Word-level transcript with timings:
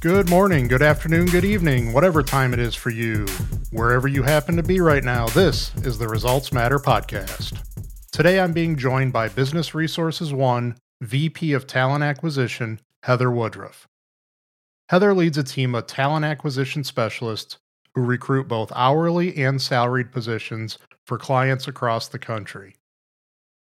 Good 0.00 0.30
morning, 0.30 0.68
good 0.68 0.80
afternoon, 0.80 1.26
good 1.26 1.44
evening, 1.44 1.92
whatever 1.92 2.22
time 2.22 2.54
it 2.54 2.60
is 2.60 2.76
for 2.76 2.90
you. 2.90 3.26
Wherever 3.72 4.06
you 4.06 4.22
happen 4.22 4.54
to 4.54 4.62
be 4.62 4.78
right 4.78 5.02
now, 5.02 5.26
this 5.26 5.74
is 5.78 5.98
the 5.98 6.06
Results 6.06 6.52
Matter 6.52 6.78
podcast. 6.78 7.60
Today 8.12 8.38
I'm 8.38 8.52
being 8.52 8.76
joined 8.76 9.12
by 9.12 9.28
Business 9.28 9.74
Resources 9.74 10.32
One 10.32 10.76
VP 11.00 11.52
of 11.52 11.66
Talent 11.66 12.04
Acquisition, 12.04 12.80
Heather 13.02 13.28
Woodruff. 13.28 13.88
Heather 14.88 15.12
leads 15.12 15.36
a 15.36 15.42
team 15.42 15.74
of 15.74 15.88
talent 15.88 16.24
acquisition 16.24 16.84
specialists 16.84 17.58
who 17.96 18.02
recruit 18.02 18.46
both 18.46 18.70
hourly 18.76 19.36
and 19.36 19.60
salaried 19.60 20.12
positions 20.12 20.78
for 21.06 21.18
clients 21.18 21.66
across 21.66 22.06
the 22.06 22.20
country. 22.20 22.76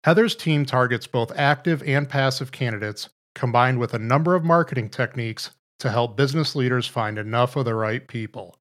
Heather's 0.03 0.35
team 0.35 0.67
targets 0.67 1.07
both 1.07 1.31
active 1.37 1.85
and 1.85 2.09
passive 2.09 2.51
candidates, 2.51 3.11
combined 3.37 3.79
with 3.79 3.95
a 3.95 3.99
number 4.01 4.35
of 4.35 4.43
marketing 4.43 4.89
techniques 4.89 5.51
to 5.79 5.91
help 5.91 6.17
business 6.17 6.57
leaders 6.57 6.87
find 6.87 7.19
enough 7.19 7.57
of 7.57 7.65
the 7.65 7.75
right 7.75 8.07
people. 8.07 8.57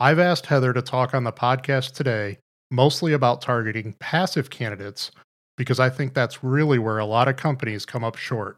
I've 0.00 0.18
asked 0.18 0.46
Heather 0.46 0.72
to 0.72 0.82
talk 0.82 1.14
on 1.14 1.24
the 1.24 1.32
podcast 1.32 1.92
today 1.92 2.38
mostly 2.70 3.12
about 3.12 3.40
targeting 3.40 3.94
passive 4.00 4.50
candidates 4.50 5.10
because 5.56 5.78
I 5.78 5.90
think 5.90 6.14
that's 6.14 6.42
really 6.42 6.78
where 6.78 6.98
a 6.98 7.04
lot 7.04 7.28
of 7.28 7.36
companies 7.36 7.86
come 7.86 8.02
up 8.02 8.16
short. 8.16 8.56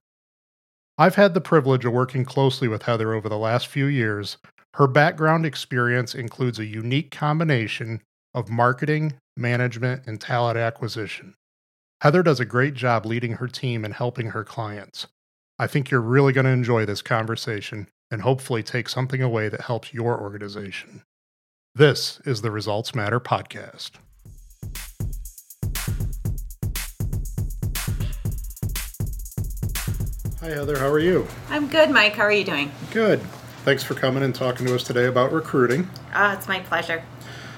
I've 0.99 1.17
had 1.17 1.35
the 1.35 1.41
privilege 1.41 1.85
of 1.85 1.93
working 1.93 2.25
closely 2.25 2.69
with 2.69 2.83
Heather 2.83 3.13
over 3.13 3.29
the 3.29 3.37
last 3.37 3.67
few 3.67 3.85
years. 3.85 4.39
Her 4.75 4.87
background 4.87 5.45
experience 5.45 6.15
includes 6.15 6.59
a 6.59 6.65
unique 6.65 7.11
combination 7.11 8.01
of 8.35 8.49
marketing, 8.49 9.15
management, 9.37 10.07
and 10.07 10.21
talent 10.21 10.57
acquisition. 10.57 11.35
Heather 12.01 12.23
does 12.23 12.41
a 12.41 12.47
great 12.47 12.75
job 12.75 13.05
leading 13.05 13.33
her 13.33 13.49
team 13.49 13.85
and 13.85 13.93
helping 13.93 14.29
her 14.29 14.45
clients. 14.45 15.07
I 15.59 15.67
think 15.67 15.91
you're 15.91 16.03
really 16.03 16.35
going 16.35 16.45
to 16.45 16.51
enjoy 16.51 16.85
this 16.85 17.01
conversation 17.01 17.89
and 18.11 18.21
hopefully 18.21 18.63
take 18.63 18.91
something 18.91 19.23
away 19.23 19.49
that 19.49 19.63
helps 19.63 19.95
your 19.95 20.21
organization. 20.21 21.03
This 21.75 22.21
is 22.27 22.43
the 22.43 22.51
Results 22.51 22.95
Matter 22.95 23.19
podcast. 23.19 23.93
Hi, 30.41 30.49
Heather. 30.49 30.79
How 30.79 30.89
are 30.89 30.99
you? 30.99 31.27
I'm 31.49 31.69
good, 31.69 31.91
Mike. 31.91 32.13
How 32.13 32.25
are 32.25 32.33
you 32.33 32.45
doing? 32.45 32.71
Good. 32.91 33.23
Thanks 33.65 33.83
for 33.83 33.95
coming 33.95 34.23
and 34.23 34.35
talking 34.35 34.67
to 34.67 34.75
us 34.75 34.85
today 34.85 35.07
about 35.07 35.33
recruiting. 35.33 35.89
Ah, 36.13 36.37
it's 36.37 36.47
my 36.47 36.61
pleasure. 36.61 37.03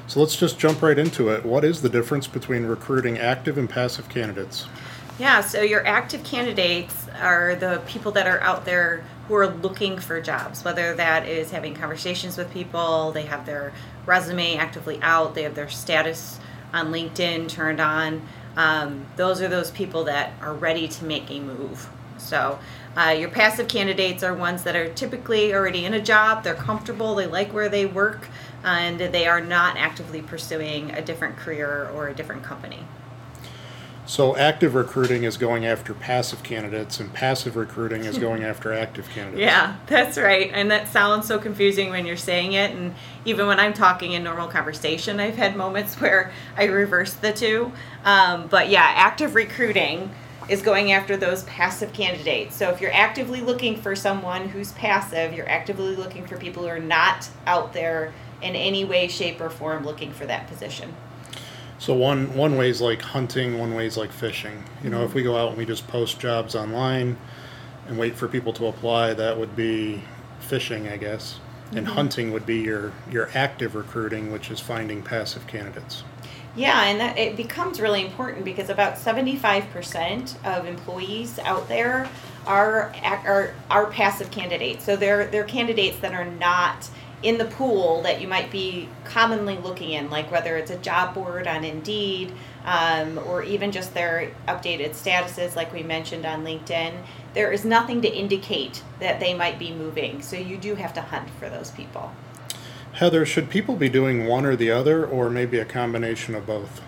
So 0.07 0.21
let's 0.21 0.37
just 0.37 0.57
jump 0.57 0.83
right 0.83 1.01
into 1.01 1.31
it. 1.31 1.45
What 1.45 1.65
is 1.65 1.83
the 1.83 1.89
difference 1.89 2.29
between 2.29 2.65
recruiting 2.65 3.19
active 3.19 3.59
and 3.59 3.69
passive 3.69 4.09
candidates? 4.09 4.67
Yeah, 5.19 5.41
so 5.41 5.63
your 5.63 5.85
active 5.85 6.23
candidates 6.23 7.09
are 7.21 7.57
the 7.57 7.83
people 7.89 8.13
that 8.13 8.29
are 8.29 8.41
out 8.41 8.65
there 8.65 9.05
who 9.27 9.35
are 9.35 9.49
looking 9.49 9.99
for 9.99 10.21
jobs, 10.21 10.65
whether 10.65 10.95
that 10.95 11.27
is 11.27 11.51
having 11.51 11.75
conversations 11.75 12.39
with 12.39 12.53
people, 12.53 13.11
they 13.11 13.25
have 13.25 13.45
their 13.45 13.73
resume 14.07 14.57
actively 14.57 15.01
out, 15.03 15.35
they 15.35 15.43
have 15.43 15.57
their 15.57 15.69
status 15.69 16.39
on 16.73 16.93
LinkedIn 16.93 17.49
turned 17.49 17.81
on. 17.81 18.23
Um, 18.57 19.07
those 19.17 19.43
are 19.43 19.49
those 19.49 19.73
people 19.73 20.05
that 20.05 20.35
are 20.41 20.55
ready 20.55 20.87
to 20.87 21.05
make 21.05 21.29
a 21.31 21.41
move. 21.41 21.89
So, 22.17 22.61
uh, 22.97 23.11
your 23.11 23.29
passive 23.29 23.67
candidates 23.67 24.23
are 24.23 24.35
ones 24.35 24.63
that 24.63 24.77
are 24.77 24.89
typically 24.89 25.53
already 25.53 25.85
in 25.85 25.95
a 25.95 26.01
job, 26.01 26.45
they're 26.45 26.55
comfortable, 26.55 27.17
they 27.17 27.27
like 27.27 27.53
where 27.53 27.69
they 27.69 27.87
work, 27.87 28.29
and 28.63 29.01
they 29.01 29.27
are 29.27 29.41
not 29.41 29.77
actively 29.77 30.23
pursuing 30.23 30.93
a 30.93 31.03
different 31.03 31.37
career 31.37 31.91
or 31.93 32.09
a 32.09 32.15
different 32.15 32.45
company. 32.45 32.85
So 34.09 34.35
active 34.37 34.75
recruiting 34.75 35.25
is 35.25 35.37
going 35.37 35.67
after 35.67 35.93
passive 35.93 36.43
candidates, 36.43 36.99
and 36.99 37.13
passive 37.13 37.57
recruiting 37.57 38.07
is 38.07 38.17
going 38.17 38.43
after 38.53 38.73
active 38.73 39.07
candidates. 39.11 39.43
Yeah, 39.43 39.77
that's 39.87 40.17
right. 40.17 40.51
And 40.55 40.71
that 40.71 40.89
sounds 40.89 41.29
so 41.29 41.39
confusing 41.39 41.91
when 41.91 42.07
you're 42.07 42.17
saying 42.17 42.55
it. 42.55 42.71
And 42.71 42.95
even 43.27 43.47
when 43.47 43.61
I'm 43.61 43.75
talking 43.75 44.13
in 44.13 44.25
normal 44.25 44.49
conversation, 44.49 45.21
I've 45.21 45.37
had 45.37 45.57
moments 45.57 45.95
where 46.01 46.33
I 46.57 46.65
reverse 46.65 47.13
the 47.13 47.35
two. 47.35 47.71
Um, 48.03 48.47
but 48.47 48.71
yeah, 48.71 48.93
active 48.97 49.35
recruiting 49.35 50.11
is 50.49 50.63
going 50.63 50.91
after 50.91 51.19
those 51.19 51.43
passive 51.43 51.93
candidates. 51.93 52.57
So 52.57 52.71
if 52.71 52.81
you're 52.81 52.95
actively 52.95 53.43
looking 53.43 53.77
for 53.77 53.95
someone 53.95 54.49
who's 54.49 54.73
passive, 54.73 55.35
you're 55.35 55.51
actively 55.51 55.95
looking 55.97 56.27
for 56.27 56.39
people 56.39 56.63
who 56.63 56.71
are 56.71 56.79
not 56.79 57.29
out 57.47 57.75
there 57.75 58.15
in 58.41 58.57
any 58.57 58.87
way, 58.87 59.07
shape, 59.07 59.39
or 59.39 59.51
form 59.51 59.85
looking 59.85 60.13
for 60.13 60.25
that 60.25 60.47
position. 60.49 60.95
So 61.79 61.95
one 61.95 62.35
one 62.35 62.57
way 62.57 62.71
is 62.71 62.81
like 62.81 63.01
hunting, 63.01 63.59
one 63.59 63.75
way 63.75 63.87
is 63.87 63.97
like 63.97 64.11
fishing. 64.11 64.65
You 64.83 64.91
know, 64.91 65.05
if 65.05 65.15
we 65.15 65.23
go 65.23 65.37
out 65.37 65.51
and 65.51 65.59
we 65.59 65.65
just 65.65 65.87
post 65.87 66.19
jobs 66.19 66.55
online 66.55 67.17
and 67.87 67.99
wait 67.99 68.17
for 68.17 68.29
people 68.29 68.53
to 68.55 68.67
apply, 68.67 69.15
that 69.15 69.39
would 69.39 69.55
be 69.55 70.03
fishing, 70.41 70.89
I 70.89 70.97
guess. 70.97 71.41
And 71.71 71.87
mm-hmm. 71.87 71.95
hunting 71.95 72.33
would 72.33 72.47
be 72.47 72.59
your 72.59 72.93
your 73.11 73.31
active 73.35 73.75
recruiting, 73.75 74.33
which 74.33 74.51
is 74.51 74.59
finding 74.59 75.03
passive 75.03 75.47
candidates. 75.47 76.03
Yeah, 76.57 76.85
and 76.85 76.99
that 76.99 77.17
it 77.17 77.37
becomes 77.37 77.81
really 77.81 78.05
important 78.05 78.45
because 78.45 78.69
about 78.69 78.95
75% 78.95 80.45
of 80.45 80.67
employees 80.67 81.39
out 81.41 81.69
there 81.69 82.09
are 82.47 82.93
are 83.05 83.55
are 83.71 83.87
passive 83.87 84.31
candidates. 84.33 84.85
So 84.85 84.97
they're 84.97 85.27
they're 85.27 85.45
candidates 85.45 85.99
that 85.99 86.15
are 86.15 86.25
not 86.25 86.91
in 87.23 87.37
the 87.39 87.45
pool 87.47 88.03
that 88.03 88.21
you 88.21 88.29
might 88.29 88.51
be 88.51 88.89
commonly 89.05 89.57
looking 89.59 89.91
in, 89.91 90.09
like 90.09 90.31
whether 90.31 90.57
it's 90.57 90.71
a 90.71 90.77
job 90.79 91.15
board 91.15 91.47
on 91.49 91.65
Indeed 91.65 92.33
um, 92.65 93.19
or 93.27 93.43
even 93.43 93.73
just 93.73 93.93
their 93.93 94.33
updated 94.47 94.91
statuses, 94.91 95.57
like 95.57 95.73
we 95.73 95.83
mentioned 95.83 96.25
on 96.25 96.45
LinkedIn, 96.45 96.95
there 97.35 97.51
is 97.51 97.65
nothing 97.65 98.03
to 98.03 98.09
indicate 98.09 98.83
that 99.01 99.19
they 99.19 99.35
might 99.35 99.59
be 99.59 99.73
moving. 99.73 100.23
So 100.23 100.37
you 100.37 100.57
do 100.57 100.77
have 100.77 100.95
to 100.95 101.01
hunt 101.01 101.29
for 101.31 101.49
those 101.49 101.73
people. 101.73 102.13
Heather, 102.93 103.27
should 103.27 103.51
people 103.51 103.77
be 103.77 103.89
doing 103.89 104.27
one 104.27 104.45
or 104.45 104.57
the 104.57 104.71
other, 104.71 105.07
or 105.07 105.29
maybe 105.29 105.59
a 105.59 105.65
combination 105.65 106.35
of 106.35 106.47
both? 106.47 106.81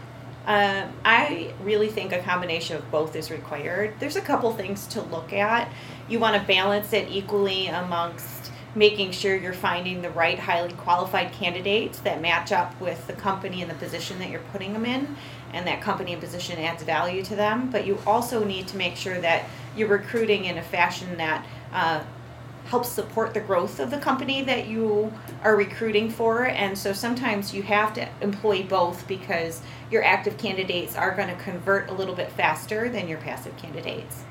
Uh, 0.47 0.89
I 1.05 1.53
really 1.63 1.89
think 1.89 2.13
a 2.13 2.21
combination 2.21 2.77
of 2.77 2.91
both 2.91 3.15
is 3.15 3.31
required. 3.31 3.95
There's 4.01 4.17
a 4.17 4.21
couple 4.21 4.53
things 4.55 4.87
to 4.89 5.03
look 5.03 5.33
at. 5.33 5.71
You 6.09 6.19
want 6.19 6.41
to 6.41 6.47
balance 6.47 6.93
it 6.93 7.09
equally 7.11 7.67
amongst 7.69 8.40
making 8.75 9.11
sure 9.11 9.37
you're 9.37 9.53
finding 9.53 10.03
the 10.03 10.11
right 10.11 10.39
highly 10.39 10.73
qualified 10.73 11.33
candidates 11.33 11.99
that 12.01 12.21
match 12.21 12.53
up 12.53 12.79
with 12.81 13.07
the 13.07 13.13
company 13.13 13.63
and 13.63 13.71
the 13.71 13.75
position 13.75 14.19
that 14.19 14.31
you're 14.31 14.41
putting 14.53 14.73
them 14.73 14.87
in 14.87 15.17
and 15.53 15.67
that 15.67 15.81
company 15.81 16.13
and 16.13 16.23
position 16.23 16.59
adds 16.59 16.83
value 16.83 17.23
to 17.25 17.35
them. 17.35 17.71
But 17.71 17.87
you 17.87 17.99
also 18.07 18.45
need 18.45 18.69
to 18.69 18.77
make 18.77 18.97
sure 18.97 19.21
that 19.21 19.47
you're 19.77 19.89
recruiting 19.89 20.45
in 20.45 20.59
a 20.59 20.63
fashion 20.63 21.17
that 21.17 21.45
uh, 21.73 22.03
helps 22.67 22.89
support 22.89 23.35
the 23.35 23.41
growth 23.41 23.81
of 23.81 23.91
the 23.91 23.99
company 23.99 24.43
that 24.43 24.69
you 24.69 25.13
are 25.43 25.57
recruiting 25.57 26.09
for. 26.09 26.47
And 26.47 26.79
so 26.79 26.93
sometimes 26.93 27.53
you 27.53 27.63
have 27.63 27.93
to 27.95 28.09
employ 28.21 28.63
both 28.63 29.09
because 29.09 29.63
your 29.91 30.05
active 30.05 30.39
candidates 30.39 30.95
are 30.95 31.15
going 31.17 31.29
to 31.29 31.43
convert 31.43 31.91
a 31.91 31.93
little 31.93 32.15
bit 32.15 32.31
faster 32.31 32.89
than 32.89 33.09
your 33.09 33.19
passive 33.19 33.57
candidates 33.57 34.25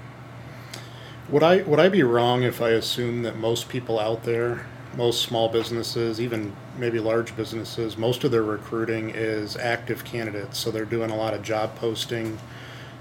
would 1.31 1.43
I 1.43 1.61
would 1.61 1.79
I 1.79 1.89
be 1.89 2.03
wrong 2.03 2.43
if 2.43 2.61
I 2.61 2.71
assume 2.71 3.23
that 3.23 3.37
most 3.37 3.69
people 3.69 3.99
out 3.99 4.23
there, 4.23 4.65
most 4.95 5.21
small 5.21 5.49
businesses, 5.49 6.19
even 6.19 6.55
maybe 6.77 6.99
large 6.99 7.35
businesses, 7.35 7.97
most 7.97 8.23
of 8.23 8.31
their 8.31 8.43
recruiting 8.43 9.11
is 9.11 9.55
active 9.57 10.03
candidates. 10.03 10.57
So 10.57 10.71
they're 10.71 10.85
doing 10.85 11.11
a 11.11 11.15
lot 11.15 11.33
of 11.33 11.43
job 11.43 11.75
posting, 11.75 12.39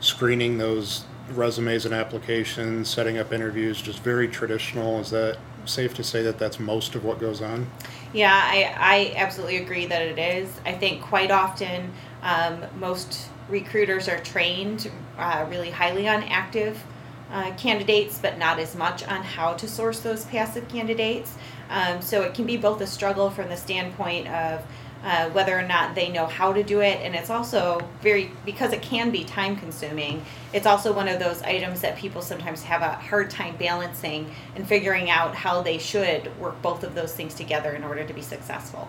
screening 0.01 0.59
those 0.59 1.05
resumes 1.31 1.85
and 1.85 1.95
applications, 1.95 2.89
setting 2.89 3.19
up 3.19 3.33
interviews, 3.33 3.81
just 3.81 4.01
very 4.01 4.29
traditional. 4.29 5.01
Is 5.01 5.11
that 5.11 5.39
safe 5.65 5.95
to 5.95 6.05
say 6.05 6.23
that 6.23 6.39
that's 6.39 6.59
most 6.59 6.95
of 6.95 7.05
what 7.05 7.19
goes 7.19 7.43
on? 7.43 7.71
Yeah, 8.13 8.33
I, 8.33 8.75
I 8.77 9.13
absolutely 9.17 9.59
agree 9.59 9.87
that 9.87 10.03
it 10.03 10.19
is. 10.19 10.51
I 10.65 10.73
think 10.73 11.03
quite 11.03 11.31
often 11.31 11.93
um, 12.23 12.65
most 12.79 13.29
recruiters 13.49 14.09
are 14.09 14.19
trained 14.19 14.91
uh, 15.19 15.47
really 15.49 15.71
highly 15.71 16.09
on 16.09 16.23
active 16.25 16.83
uh, 17.31 17.53
candidates, 17.57 18.19
but 18.19 18.39
not 18.39 18.59
as 18.59 18.75
much 18.75 19.07
on 19.07 19.23
how 19.23 19.55
to 19.55 19.69
source 19.69 20.01
those 20.01 20.25
passive 20.27 20.69
candidates. 20.69 21.35
Um, 21.71 22.01
so 22.01 22.23
it 22.23 22.35
can 22.35 22.47
be 22.47 22.57
both 22.57 22.81
a 22.81 22.87
struggle 22.87 23.31
from 23.31 23.49
the 23.49 23.57
standpoint 23.57 24.29
of 24.29 24.65
uh, 25.05 25.31
whether 25.31 25.57
or 25.57 25.63
not 25.63 25.95
they 25.95 26.09
know 26.09 26.27
how 26.27 26.53
to 26.53 26.63
do 26.63 26.81
it, 26.81 26.99
and 27.03 27.15
it's 27.15 27.31
also 27.31 27.81
very 28.03 28.33
because 28.45 28.73
it 28.73 28.83
can 28.83 29.11
be 29.11 29.23
time 29.23 29.57
consuming. 29.57 30.25
It's 30.53 30.67
also 30.67 30.93
one 30.93 31.07
of 31.07 31.21
those 31.21 31.41
items 31.43 31.83
that 31.83 31.97
people 31.97 32.21
sometimes 32.21 32.65
have 32.65 32.83
a 32.83 32.93
hard 32.95 33.31
time 33.31 33.57
balancing 33.57 34.35
and 34.57 34.67
figuring 34.67 35.09
out 35.09 35.37
how 35.37 35.63
they 35.63 35.79
should 35.79 36.37
work 36.41 36.61
both 36.63 36.83
of 36.83 36.97
those 36.97 37.15
things 37.15 37.35
together 37.35 37.73
in 37.73 37.85
order 37.85 38.05
to 38.05 38.13
be 38.13 38.23
successful. 38.23 38.89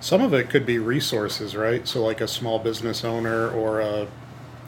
Some 0.00 0.22
of 0.22 0.32
it 0.32 0.48
could 0.48 0.64
be 0.64 0.78
resources, 0.78 1.54
right? 1.54 1.86
So, 1.86 2.02
like 2.02 2.22
a 2.22 2.28
small 2.28 2.58
business 2.58 3.04
owner 3.04 3.50
or 3.50 3.80
a, 3.80 4.08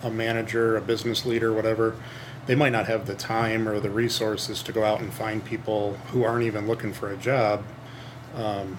a 0.03 0.11
manager, 0.11 0.77
a 0.77 0.83
business 0.83 1.25
leader, 1.25 1.55
whatever 1.55 1.97
they 2.47 2.55
might 2.55 2.73
not 2.73 2.87
have 2.87 3.07
the 3.07 3.15
time 3.15 3.69
or 3.69 3.81
the 3.81 3.91
resources 3.91 4.63
to 4.63 4.73
go 4.73 4.85
out 4.85 5.01
and 5.01 5.13
find 5.13 5.45
people 5.45 5.95
who 6.09 6.25
aren't 6.25 6.45
even 6.45 6.67
looking 6.67 6.93
for 6.93 7.11
a 7.11 7.17
job. 7.17 7.65
Um, 8.35 8.79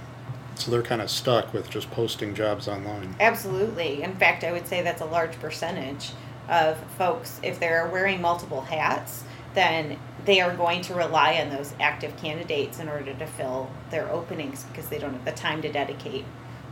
so 0.56 0.71
they're 0.71 0.81
kind 0.81 1.01
of 1.01 1.09
stuck 1.09 1.53
with 1.53 1.69
just 1.69 1.89
posting 1.91 2.33
jobs 2.33 2.67
online. 2.67 3.15
Absolutely. 3.19 4.03
In 4.03 4.15
fact, 4.15 4.44
I 4.44 4.51
would 4.51 4.67
say 4.67 4.81
that's 4.81 5.01
a 5.01 5.06
large 5.06 5.38
percentage 5.39 6.12
of 6.47 6.77
folks, 6.97 7.39
if 7.44 7.59
they're 7.59 7.88
wearing 7.88 8.21
multiple 8.21 8.62
hats, 8.62 9.23
then 9.53 9.97
they 10.25 10.41
are 10.41 10.56
going 10.56 10.81
to 10.81 10.94
rely 10.94 11.39
on 11.41 11.50
those 11.50 11.73
active 11.79 12.15
candidates 12.17 12.79
in 12.79 12.89
order 12.89 13.13
to 13.13 13.25
fill 13.25 13.69
their 13.89 14.09
openings 14.09 14.63
because 14.65 14.89
they 14.89 14.97
don't 14.97 15.13
have 15.13 15.25
the 15.25 15.31
time 15.31 15.62
to 15.62 15.71
dedicate 15.71 16.25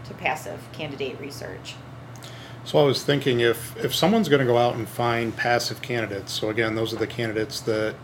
to 0.06 0.14
passive 0.14 0.60
candidate 0.74 1.20
research. 1.20 1.76
So 2.66 2.80
I 2.80 2.84
was 2.84 3.04
thinking 3.04 3.42
if 3.42 3.76
if 3.84 3.94
someone's 3.94 4.30
going 4.30 4.40
to 4.40 4.46
go 4.46 4.58
out 4.58 4.76
and 4.76 4.88
find 4.88 5.36
passive 5.36 5.82
candidates, 5.82 6.32
so 6.32 6.50
again, 6.50 6.76
those 6.76 6.94
are 6.94 6.98
the 6.98 7.08
candidates 7.08 7.60
that 7.62 7.96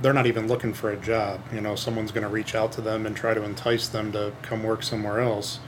they're 0.00 0.12
not 0.12 0.26
even 0.26 0.48
looking 0.48 0.72
for 0.72 0.90
a 0.90 0.96
job. 0.96 1.40
You 1.52 1.60
know, 1.60 1.74
someone's 1.74 2.12
going 2.12 2.24
to 2.24 2.28
reach 2.28 2.54
out 2.54 2.72
to 2.72 2.80
them 2.80 3.06
and 3.06 3.16
try 3.16 3.34
to 3.34 3.42
entice 3.42 3.88
them 3.88 4.12
to 4.12 4.32
come 4.42 4.62
work 4.62 4.82
somewhere 4.82 5.20
else. 5.20 5.60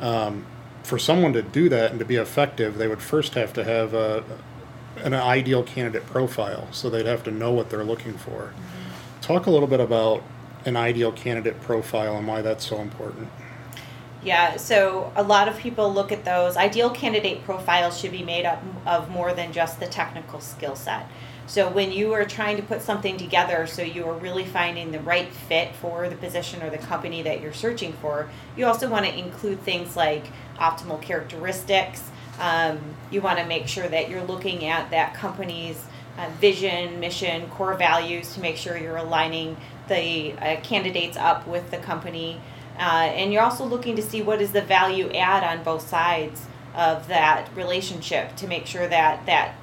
Um, 0.00 0.46
for 0.82 0.98
someone 0.98 1.32
to 1.34 1.42
do 1.42 1.68
that 1.68 1.90
and 1.90 1.98
to 2.00 2.04
be 2.04 2.16
effective, 2.16 2.78
they 2.78 2.88
would 2.88 3.02
first 3.02 3.34
have 3.34 3.52
to 3.52 3.64
have 3.64 3.94
a, 3.94 4.24
an 4.98 5.14
ideal 5.14 5.62
candidate 5.62 6.06
profile. 6.06 6.68
So 6.72 6.88
they'd 6.90 7.06
have 7.06 7.22
to 7.24 7.30
know 7.30 7.52
what 7.52 7.70
they're 7.70 7.84
looking 7.84 8.14
for. 8.14 8.52
Mm-hmm. 8.54 9.20
Talk 9.20 9.46
a 9.46 9.50
little 9.50 9.68
bit 9.68 9.80
about 9.80 10.22
an 10.64 10.76
ideal 10.76 11.12
candidate 11.12 11.60
profile 11.60 12.16
and 12.16 12.26
why 12.26 12.42
that's 12.42 12.66
so 12.66 12.80
important. 12.80 13.28
Yeah, 14.22 14.58
so 14.58 15.12
a 15.16 15.22
lot 15.22 15.48
of 15.48 15.58
people 15.58 15.92
look 15.92 16.12
at 16.12 16.26
those. 16.26 16.56
Ideal 16.56 16.90
candidate 16.90 17.42
profiles 17.44 17.98
should 17.98 18.12
be 18.12 18.22
made 18.22 18.44
up 18.44 18.62
of 18.84 19.08
more 19.08 19.32
than 19.32 19.52
just 19.52 19.80
the 19.80 19.86
technical 19.86 20.40
skill 20.40 20.76
set. 20.76 21.06
So 21.46 21.68
when 21.68 21.90
you 21.90 22.12
are 22.12 22.24
trying 22.24 22.58
to 22.58 22.62
put 22.62 22.82
something 22.82 23.16
together, 23.16 23.66
so 23.66 23.82
you 23.82 24.06
are 24.06 24.14
really 24.14 24.44
finding 24.44 24.92
the 24.92 25.00
right 25.00 25.28
fit 25.32 25.74
for 25.74 26.08
the 26.08 26.16
position 26.16 26.62
or 26.62 26.70
the 26.70 26.78
company 26.78 27.22
that 27.22 27.40
you're 27.40 27.54
searching 27.54 27.92
for, 27.94 28.28
you 28.56 28.66
also 28.66 28.88
want 28.88 29.06
to 29.06 29.18
include 29.18 29.60
things 29.62 29.96
like 29.96 30.26
optimal 30.58 31.00
characteristics. 31.00 32.02
Um, 32.38 32.78
you 33.10 33.20
want 33.20 33.38
to 33.38 33.46
make 33.46 33.68
sure 33.68 33.88
that 33.88 34.08
you're 34.08 34.22
looking 34.22 34.66
at 34.66 34.90
that 34.90 35.14
company's 35.14 35.82
uh, 36.18 36.28
vision, 36.40 37.00
mission, 37.00 37.48
core 37.48 37.74
values 37.74 38.34
to 38.34 38.40
make 38.40 38.56
sure 38.56 38.76
you're 38.76 38.96
aligning 38.98 39.56
the 39.88 40.34
uh, 40.34 40.60
candidates 40.60 41.16
up 41.16 41.46
with 41.48 41.70
the 41.70 41.78
company. 41.78 42.40
Uh, 42.80 43.12
and 43.14 43.30
you're 43.30 43.42
also 43.42 43.64
looking 43.64 43.94
to 43.94 44.02
see 44.02 44.22
what 44.22 44.40
is 44.40 44.52
the 44.52 44.62
value 44.62 45.10
add 45.12 45.44
on 45.44 45.62
both 45.62 45.86
sides 45.86 46.46
of 46.74 47.06
that 47.08 47.54
relationship 47.54 48.34
to 48.36 48.46
make 48.46 48.66
sure 48.66 48.88
that 48.88 49.26
that 49.26 49.54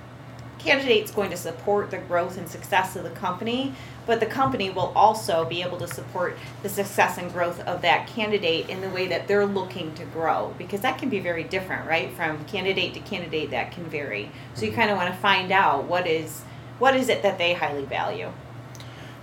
candidate's 0.60 1.12
going 1.12 1.32
to 1.32 1.38
support 1.38 1.90
the 1.90 1.98
growth 1.98 2.38
and 2.38 2.48
success 2.48 2.96
of 2.96 3.04
the 3.04 3.10
company, 3.12 3.74
but 4.06 4.20
the 4.20 4.26
company 4.26 4.70
will 4.70 4.92
also 4.96 5.46
be 5.46 5.62
able 5.62 5.78
to 5.78 5.88
support 5.88 6.38
the 6.62 6.70
success 6.70 7.18
and 7.18 7.32
growth 7.32 7.60
of 7.62 7.82
that 7.82 8.08
candidate 8.08 8.70
in 8.70 8.82
the 8.82 8.90
way 8.90 9.08
that 9.08 9.28
they're 9.28 9.46
looking 9.46 9.94
to 9.96 10.06
grow 10.06 10.54
because 10.58 10.82
that 10.82 10.98
can 10.98 11.10
be 11.10 11.20
very 11.20 11.44
different, 11.44 11.88
right? 11.88 12.12
From 12.14 12.44
candidate 12.46 12.94
to 12.94 13.00
candidate 13.00 13.50
that 13.52 13.72
can 13.72 13.86
vary. 13.86 14.32
So 14.54 14.62
you 14.62 14.72
mm-hmm. 14.72 14.80
kind 14.80 14.92
of 14.92 14.98
want 14.98 15.14
to 15.14 15.20
find 15.20 15.52
out 15.52 15.86
what 15.86 16.06
is 16.06 16.44
what 16.80 16.96
is 16.96 17.10
it 17.10 17.24
that 17.24 17.40
they 17.40 17.54
highly 17.54 17.86
value. 17.86 18.32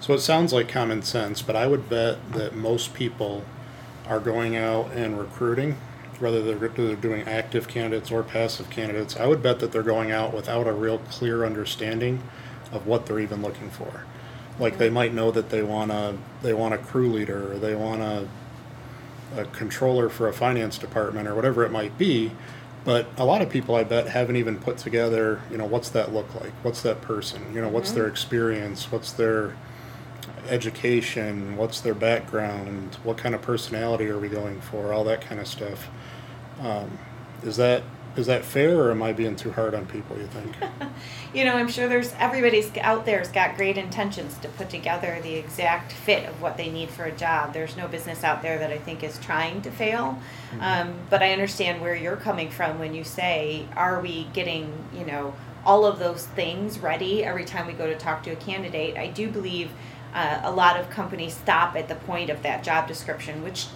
So 0.00 0.12
it 0.12 0.20
sounds 0.20 0.52
like 0.52 0.68
common 0.68 1.02
sense, 1.02 1.40
but 1.40 1.54
I 1.54 1.66
would 1.66 1.88
bet 1.88 2.32
that 2.32 2.54
most 2.54 2.94
people 2.94 3.44
are 4.06 4.20
going 4.20 4.56
out 4.56 4.90
and 4.92 5.18
recruiting, 5.18 5.76
whether 6.18 6.42
they're, 6.42 6.68
they're 6.68 6.96
doing 6.96 7.22
active 7.22 7.68
candidates 7.68 8.10
or 8.10 8.22
passive 8.22 8.70
candidates, 8.70 9.16
I 9.16 9.26
would 9.26 9.42
bet 9.42 9.60
that 9.60 9.72
they're 9.72 9.82
going 9.82 10.10
out 10.10 10.32
without 10.32 10.66
a 10.66 10.72
real 10.72 10.98
clear 10.98 11.44
understanding 11.44 12.22
of 12.72 12.86
what 12.86 13.06
they're 13.06 13.20
even 13.20 13.42
looking 13.42 13.70
for. 13.70 14.04
Like 14.58 14.78
they 14.78 14.90
might 14.90 15.12
know 15.12 15.30
that 15.30 15.50
they 15.50 15.62
want 15.62 15.90
a 15.90 16.16
they 16.42 16.54
want 16.54 16.74
a 16.74 16.78
crew 16.78 17.12
leader 17.12 17.52
or 17.52 17.58
they 17.58 17.74
want 17.74 18.02
a 18.02 18.28
a 19.36 19.44
controller 19.46 20.08
for 20.08 20.28
a 20.28 20.32
finance 20.32 20.78
department 20.78 21.26
or 21.26 21.34
whatever 21.34 21.64
it 21.64 21.72
might 21.72 21.98
be, 21.98 22.30
but 22.84 23.06
a 23.16 23.24
lot 23.24 23.42
of 23.42 23.50
people 23.50 23.74
I 23.74 23.82
bet 23.82 24.08
haven't 24.08 24.36
even 24.36 24.58
put 24.58 24.76
together, 24.78 25.40
you 25.50 25.56
know, 25.56 25.64
what's 25.64 25.88
that 25.90 26.12
look 26.12 26.34
like? 26.34 26.52
What's 26.62 26.82
that 26.82 27.00
person? 27.00 27.52
You 27.52 27.60
know, 27.62 27.68
what's 27.68 27.88
mm-hmm. 27.88 27.98
their 27.98 28.08
experience? 28.08 28.92
What's 28.92 29.10
their 29.12 29.56
education, 30.48 31.56
what's 31.56 31.80
their 31.80 31.94
background, 31.94 32.96
what 33.02 33.16
kind 33.16 33.34
of 33.34 33.42
personality 33.42 34.06
are 34.08 34.18
we 34.18 34.28
going 34.28 34.60
for, 34.60 34.92
all 34.92 35.04
that 35.04 35.20
kind 35.20 35.40
of 35.40 35.46
stuff. 35.46 35.88
Um, 36.60 36.98
is 37.42 37.56
that 37.56 37.82
is 38.16 38.26
that 38.26 38.44
fair, 38.44 38.78
or 38.80 38.92
am 38.92 39.02
I 39.02 39.12
being 39.12 39.34
too 39.34 39.50
hard 39.50 39.74
on 39.74 39.86
people? 39.86 40.16
You 40.16 40.28
think? 40.28 40.54
you 41.34 41.44
know, 41.44 41.56
I'm 41.56 41.68
sure 41.68 41.88
there's 41.88 42.12
everybody's 42.18 42.70
out 42.78 43.04
there's 43.04 43.28
got 43.28 43.56
great 43.56 43.76
intentions 43.76 44.38
to 44.38 44.48
put 44.48 44.70
together 44.70 45.18
the 45.22 45.34
exact 45.34 45.92
fit 45.92 46.28
of 46.28 46.40
what 46.40 46.56
they 46.56 46.70
need 46.70 46.90
for 46.90 47.04
a 47.04 47.12
job. 47.12 47.52
There's 47.52 47.76
no 47.76 47.88
business 47.88 48.22
out 48.22 48.40
there 48.40 48.58
that 48.58 48.70
I 48.70 48.78
think 48.78 49.02
is 49.02 49.18
trying 49.18 49.62
to 49.62 49.70
fail, 49.70 50.18
mm-hmm. 50.52 50.60
um, 50.60 50.94
but 51.10 51.22
I 51.22 51.32
understand 51.32 51.80
where 51.80 51.96
you're 51.96 52.16
coming 52.16 52.50
from 52.50 52.78
when 52.78 52.94
you 52.94 53.02
say, 53.02 53.66
"Are 53.76 54.00
we 54.00 54.28
getting 54.32 54.72
you 54.96 55.04
know?" 55.04 55.34
all 55.66 55.86
of 55.86 55.98
those 55.98 56.26
things 56.26 56.78
ready 56.78 57.24
every 57.24 57.42
time 57.42 57.66
we 57.66 57.72
go 57.72 57.86
to 57.86 57.96
talk 57.96 58.22
to 58.22 58.30
a 58.30 58.36
candidate. 58.36 58.98
I 58.98 59.06
do 59.06 59.30
believe 59.30 59.70
uh, 60.14 60.40
a 60.44 60.50
lot 60.50 60.78
of 60.78 60.88
companies 60.90 61.34
stop 61.34 61.76
at 61.76 61.88
the 61.88 61.96
point 61.96 62.30
of 62.30 62.42
that 62.42 62.62
job 62.62 62.86
description, 62.86 63.42
which 63.42 63.66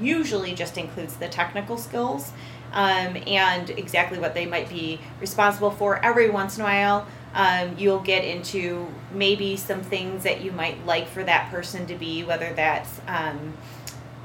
usually 0.00 0.54
just 0.54 0.76
includes 0.76 1.16
the 1.16 1.28
technical 1.28 1.76
skills 1.76 2.32
um, 2.72 3.16
and 3.26 3.70
exactly 3.70 4.18
what 4.18 4.34
they 4.34 4.46
might 4.46 4.68
be 4.68 5.00
responsible 5.20 5.70
for. 5.70 6.04
Every 6.04 6.30
once 6.30 6.56
in 6.56 6.62
a 6.62 6.64
while, 6.64 7.06
um, 7.34 7.76
you'll 7.78 8.00
get 8.00 8.24
into 8.24 8.88
maybe 9.12 9.56
some 9.56 9.82
things 9.82 10.24
that 10.24 10.40
you 10.40 10.52
might 10.52 10.84
like 10.86 11.08
for 11.08 11.22
that 11.24 11.50
person 11.50 11.86
to 11.86 11.94
be, 11.94 12.24
whether 12.24 12.52
that's 12.54 13.00
um, 13.06 13.54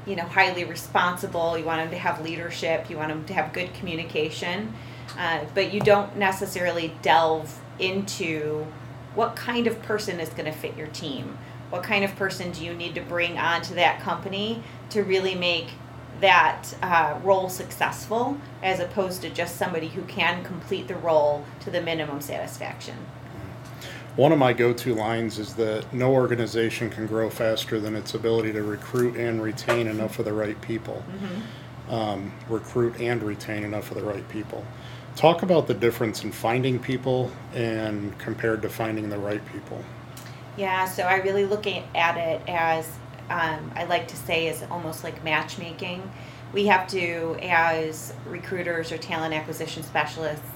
you 0.06 0.16
know 0.16 0.24
highly 0.24 0.64
responsible, 0.64 1.56
you 1.56 1.64
want 1.64 1.80
them 1.80 1.90
to 1.90 1.98
have 1.98 2.20
leadership, 2.20 2.90
you 2.90 2.96
want 2.96 3.08
them 3.08 3.24
to 3.26 3.34
have 3.34 3.52
good 3.52 3.72
communication, 3.74 4.72
uh, 5.18 5.44
but 5.54 5.72
you 5.72 5.80
don't 5.80 6.16
necessarily 6.16 6.92
delve 7.02 7.60
into 7.78 8.66
what 9.16 9.34
kind 9.34 9.66
of 9.66 9.82
person 9.82 10.20
is 10.20 10.28
going 10.28 10.44
to 10.44 10.52
fit 10.52 10.76
your 10.76 10.86
team? 10.88 11.38
What 11.70 11.82
kind 11.82 12.04
of 12.04 12.14
person 12.14 12.52
do 12.52 12.64
you 12.64 12.74
need 12.74 12.94
to 12.94 13.00
bring 13.00 13.38
onto 13.38 13.74
that 13.74 14.00
company 14.00 14.62
to 14.90 15.02
really 15.02 15.34
make 15.34 15.70
that 16.20 16.74
uh, 16.82 17.18
role 17.22 17.48
successful 17.48 18.38
as 18.62 18.78
opposed 18.78 19.22
to 19.22 19.30
just 19.30 19.56
somebody 19.56 19.88
who 19.88 20.02
can 20.02 20.44
complete 20.44 20.86
the 20.86 20.94
role 20.94 21.44
to 21.60 21.70
the 21.70 21.80
minimum 21.80 22.20
satisfaction? 22.20 22.96
One 24.16 24.32
of 24.32 24.38
my 24.38 24.54
go 24.54 24.72
to 24.72 24.94
lines 24.94 25.38
is 25.38 25.54
that 25.54 25.92
no 25.92 26.12
organization 26.12 26.88
can 26.88 27.06
grow 27.06 27.28
faster 27.28 27.78
than 27.78 27.94
its 27.94 28.14
ability 28.14 28.52
to 28.52 28.62
recruit 28.62 29.16
and 29.16 29.42
retain 29.42 29.86
enough 29.86 30.18
of 30.18 30.24
the 30.24 30.32
right 30.32 30.58
people. 30.62 31.04
Mm-hmm. 31.10 31.92
Um, 31.92 32.32
recruit 32.48 32.98
and 32.98 33.22
retain 33.22 33.62
enough 33.62 33.90
of 33.90 33.96
the 33.96 34.02
right 34.02 34.26
people. 34.28 34.64
Talk 35.16 35.42
about 35.42 35.66
the 35.66 35.72
difference 35.72 36.24
in 36.24 36.30
finding 36.30 36.78
people 36.78 37.32
and 37.54 38.16
compared 38.18 38.60
to 38.62 38.68
finding 38.68 39.08
the 39.08 39.18
right 39.18 39.40
people. 39.50 39.82
Yeah, 40.58 40.84
so 40.84 41.04
I 41.04 41.16
really 41.16 41.46
look 41.46 41.66
at 41.66 42.16
it 42.18 42.42
as 42.46 42.86
um, 43.30 43.72
I 43.74 43.84
like 43.84 44.08
to 44.08 44.16
say 44.16 44.48
is 44.48 44.62
almost 44.70 45.04
like 45.04 45.24
matchmaking. 45.24 46.10
We 46.52 46.66
have 46.66 46.86
to, 46.88 47.38
as 47.42 48.12
recruiters 48.26 48.92
or 48.92 48.98
talent 48.98 49.32
acquisition 49.32 49.82
specialists, 49.82 50.46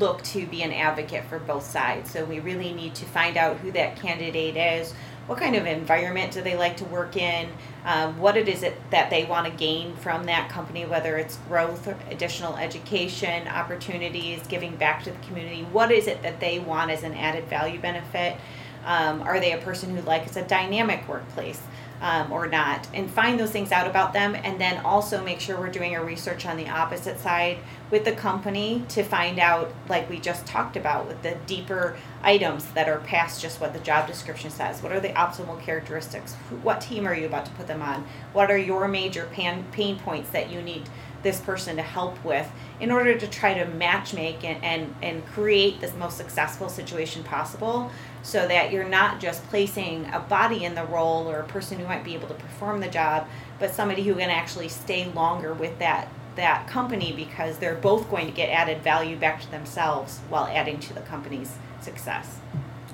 look 0.00 0.22
to 0.22 0.46
be 0.46 0.62
an 0.62 0.72
advocate 0.72 1.24
for 1.26 1.38
both 1.38 1.64
sides. 1.64 2.10
So 2.10 2.24
we 2.24 2.40
really 2.40 2.72
need 2.72 2.96
to 2.96 3.04
find 3.04 3.36
out 3.36 3.58
who 3.58 3.70
that 3.72 3.96
candidate 3.96 4.56
is, 4.56 4.94
what 5.26 5.38
kind 5.38 5.54
of 5.54 5.66
environment 5.66 6.32
do 6.32 6.42
they 6.42 6.56
like 6.56 6.76
to 6.78 6.84
work 6.86 7.16
in, 7.16 7.48
um, 7.84 8.18
what 8.18 8.36
it 8.36 8.48
is 8.48 8.62
it 8.62 8.78
that 8.90 9.10
they 9.10 9.24
want 9.24 9.46
to 9.46 9.52
gain 9.52 9.94
from 9.96 10.24
that 10.24 10.48
company, 10.50 10.84
whether 10.84 11.16
it's 11.16 11.36
growth, 11.48 11.86
additional 12.10 12.56
education 12.56 13.46
opportunities, 13.48 14.44
giving 14.48 14.76
back 14.76 15.04
to 15.04 15.10
the 15.10 15.18
community. 15.26 15.62
What 15.72 15.92
is 15.92 16.06
it 16.06 16.22
that 16.22 16.40
they 16.40 16.58
want 16.58 16.90
as 16.90 17.02
an 17.02 17.14
added 17.14 17.44
value 17.44 17.80
benefit? 17.80 18.36
Um, 18.84 19.22
are 19.22 19.38
they 19.38 19.52
a 19.52 19.58
person 19.58 19.96
who 19.96 20.02
likes 20.02 20.36
a 20.36 20.42
dynamic 20.42 21.08
workplace? 21.08 21.60
Um, 22.02 22.32
or 22.32 22.48
not, 22.48 22.88
and 22.92 23.08
find 23.08 23.38
those 23.38 23.52
things 23.52 23.70
out 23.70 23.86
about 23.86 24.12
them, 24.12 24.34
and 24.34 24.60
then 24.60 24.84
also 24.84 25.22
make 25.22 25.38
sure 25.38 25.56
we're 25.56 25.68
doing 25.68 25.96
our 25.96 26.04
research 26.04 26.44
on 26.44 26.56
the 26.56 26.68
opposite 26.68 27.20
side 27.20 27.58
with 27.92 28.04
the 28.04 28.12
company 28.12 28.84
to 28.88 29.04
find 29.04 29.38
out, 29.38 29.72
like 29.88 30.10
we 30.10 30.18
just 30.18 30.44
talked 30.44 30.76
about, 30.76 31.06
with 31.06 31.22
the 31.22 31.36
deeper 31.46 31.96
items 32.22 32.66
that 32.72 32.88
are 32.88 32.98
past 32.98 33.40
just 33.40 33.60
what 33.60 33.72
the 33.72 33.78
job 33.78 34.08
description 34.08 34.50
says. 34.50 34.82
What 34.82 34.90
are 34.90 35.00
the 35.00 35.10
optimal 35.10 35.60
characteristics? 35.60 36.34
What 36.62 36.80
team 36.80 37.06
are 37.06 37.14
you 37.14 37.26
about 37.26 37.46
to 37.46 37.52
put 37.52 37.68
them 37.68 37.82
on? 37.82 38.04
What 38.32 38.50
are 38.50 38.58
your 38.58 38.88
major 38.88 39.26
pan, 39.32 39.64
pain 39.70 39.96
points 39.96 40.30
that 40.30 40.50
you 40.50 40.60
need 40.60 40.88
this 41.22 41.40
person 41.40 41.76
to 41.76 41.82
help 41.82 42.22
with 42.24 42.50
in 42.80 42.90
order 42.90 43.16
to 43.16 43.26
try 43.28 43.54
to 43.54 43.64
match 43.64 44.12
make 44.12 44.44
and, 44.44 44.62
and, 44.64 44.94
and 45.02 45.24
create 45.26 45.80
the 45.80 45.92
most 45.94 46.16
successful 46.16 46.68
situation 46.68 47.22
possible 47.22 47.90
so 48.22 48.46
that 48.48 48.72
you're 48.72 48.88
not 48.88 49.20
just 49.20 49.44
placing 49.48 50.06
a 50.12 50.20
body 50.20 50.64
in 50.64 50.74
the 50.74 50.84
role 50.84 51.28
or 51.28 51.40
a 51.40 51.46
person 51.46 51.78
who 51.78 51.84
might 51.86 52.04
be 52.04 52.14
able 52.14 52.28
to 52.28 52.34
perform 52.34 52.80
the 52.80 52.88
job, 52.88 53.26
but 53.58 53.72
somebody 53.72 54.02
who 54.02 54.14
can 54.14 54.30
actually 54.30 54.68
stay 54.68 55.10
longer 55.12 55.54
with 55.54 55.78
that 55.78 56.08
that 56.34 56.66
company 56.66 57.12
because 57.12 57.58
they're 57.58 57.74
both 57.74 58.08
going 58.10 58.26
to 58.26 58.32
get 58.32 58.48
added 58.48 58.80
value 58.82 59.16
back 59.16 59.40
to 59.42 59.50
themselves 59.50 60.20
while 60.30 60.46
adding 60.46 60.80
to 60.80 60.94
the 60.94 61.00
company's 61.02 61.56
success. 61.82 62.38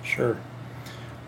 Sure. 0.02 0.38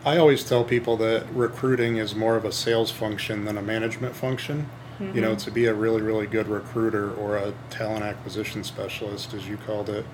I 0.05 0.17
always 0.17 0.43
tell 0.43 0.65
people 0.65 0.97
that 0.97 1.27
recruiting 1.33 1.99
is 1.99 2.15
more 2.15 2.37
of 2.37 2.45
a 2.45 2.53
sales 2.53 2.91
function 2.91 3.45
than 3.45 3.59
a 3.59 3.63
management 3.63 4.17
function. 4.17 4.69
Mm-hmm. 5.01 5.17
You 5.17 5.23
know, 5.23 5.35
to 5.35 5.51
be 5.51 5.67
a 5.67 5.75
really, 5.75 6.03
really 6.03 6.27
good 6.27 6.47
recruiter 6.47 7.13
or 7.15 7.39
a 7.39 7.55
talent 7.71 8.03
acquisition 8.03 8.63
specialist, 8.63 9.33
as 9.33 9.49
you 9.49 9.57
called 9.57 9.89
it, 9.89 10.05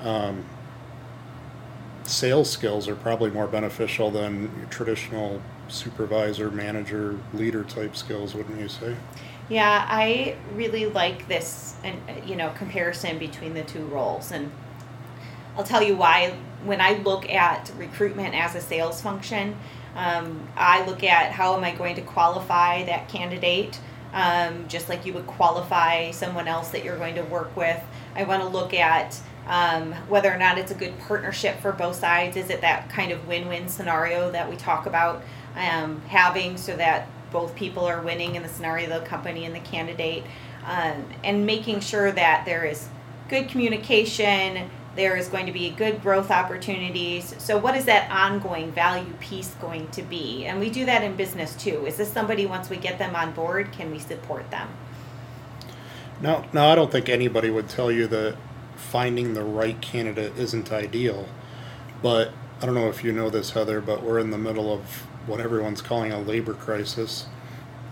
um, 0.00 0.44
sales 2.04 2.50
skills 2.50 2.88
are 2.88 2.96
probably 2.96 3.30
more 3.30 3.46
beneficial 3.46 4.10
than 4.10 4.66
traditional 4.70 5.42
supervisor, 5.68 6.50
manager, 6.50 7.18
leader 7.34 7.64
type 7.64 7.96
skills, 7.96 8.34
wouldn't 8.34 8.58
you 8.58 8.68
say? 8.68 8.96
Yeah, 9.48 9.86
I 9.88 10.36
really 10.54 10.86
like 10.86 11.28
this, 11.28 11.76
and 11.84 12.00
you 12.28 12.36
know, 12.36 12.50
comparison 12.50 13.18
between 13.18 13.54
the 13.54 13.62
two 13.62 13.84
roles, 13.86 14.32
and 14.32 14.50
I'll 15.56 15.64
tell 15.64 15.82
you 15.82 15.96
why. 15.96 16.36
When 16.64 16.80
I 16.80 16.94
look 16.98 17.30
at 17.30 17.70
recruitment 17.78 18.34
as 18.34 18.56
a 18.56 18.60
sales 18.60 19.00
function, 19.00 19.56
um, 19.94 20.48
I 20.56 20.84
look 20.84 21.04
at 21.04 21.30
how 21.32 21.56
am 21.56 21.62
I 21.62 21.72
going 21.72 21.94
to 21.94 22.02
qualify 22.02 22.84
that 22.86 23.08
candidate, 23.08 23.78
um, 24.16 24.66
just 24.66 24.88
like 24.88 25.04
you 25.04 25.12
would 25.12 25.26
qualify 25.26 26.10
someone 26.10 26.48
else 26.48 26.70
that 26.70 26.82
you're 26.82 26.96
going 26.96 27.14
to 27.16 27.22
work 27.24 27.54
with. 27.54 27.80
I 28.14 28.24
want 28.24 28.42
to 28.42 28.48
look 28.48 28.72
at 28.72 29.20
um, 29.46 29.92
whether 30.08 30.32
or 30.32 30.38
not 30.38 30.56
it's 30.56 30.72
a 30.72 30.74
good 30.74 30.98
partnership 31.00 31.60
for 31.60 31.70
both 31.70 31.96
sides. 31.96 32.34
Is 32.34 32.48
it 32.48 32.62
that 32.62 32.88
kind 32.88 33.12
of 33.12 33.28
win 33.28 33.46
win 33.46 33.68
scenario 33.68 34.30
that 34.30 34.48
we 34.48 34.56
talk 34.56 34.86
about 34.86 35.22
um, 35.54 36.00
having 36.08 36.56
so 36.56 36.74
that 36.76 37.08
both 37.30 37.54
people 37.54 37.84
are 37.84 38.00
winning 38.00 38.36
in 38.36 38.42
the 38.42 38.48
scenario, 38.48 38.88
the 38.88 39.04
company 39.04 39.44
and 39.44 39.54
the 39.54 39.60
candidate, 39.60 40.24
um, 40.64 41.04
and 41.22 41.44
making 41.44 41.80
sure 41.80 42.10
that 42.10 42.46
there 42.46 42.64
is 42.64 42.88
good 43.28 43.50
communication, 43.50 44.70
there 44.96 45.16
is 45.16 45.28
going 45.28 45.46
to 45.46 45.52
be 45.52 45.70
good 45.70 46.02
growth 46.02 46.30
opportunities. 46.30 47.34
So, 47.38 47.58
what 47.58 47.76
is 47.76 47.84
that 47.84 48.10
ongoing 48.10 48.72
value 48.72 49.12
piece 49.20 49.54
going 49.60 49.88
to 49.88 50.02
be? 50.02 50.46
And 50.46 50.58
we 50.58 50.70
do 50.70 50.84
that 50.86 51.04
in 51.04 51.16
business 51.16 51.54
too. 51.54 51.86
Is 51.86 51.96
this 51.96 52.12
somebody, 52.12 52.46
once 52.46 52.70
we 52.70 52.76
get 52.76 52.98
them 52.98 53.14
on 53.14 53.32
board, 53.32 53.72
can 53.72 53.90
we 53.90 53.98
support 53.98 54.50
them? 54.50 54.68
No, 56.20 56.44
no, 56.52 56.68
I 56.68 56.74
don't 56.74 56.90
think 56.90 57.08
anybody 57.08 57.50
would 57.50 57.68
tell 57.68 57.92
you 57.92 58.06
that 58.08 58.36
finding 58.74 59.34
the 59.34 59.44
right 59.44 59.80
candidate 59.80 60.36
isn't 60.38 60.72
ideal. 60.72 61.28
But 62.02 62.32
I 62.60 62.66
don't 62.66 62.74
know 62.74 62.88
if 62.88 63.04
you 63.04 63.12
know 63.12 63.28
this, 63.28 63.50
Heather, 63.50 63.80
but 63.80 64.02
we're 64.02 64.18
in 64.18 64.30
the 64.30 64.38
middle 64.38 64.72
of 64.72 65.06
what 65.26 65.40
everyone's 65.40 65.82
calling 65.82 66.12
a 66.12 66.20
labor 66.20 66.54
crisis. 66.54 67.26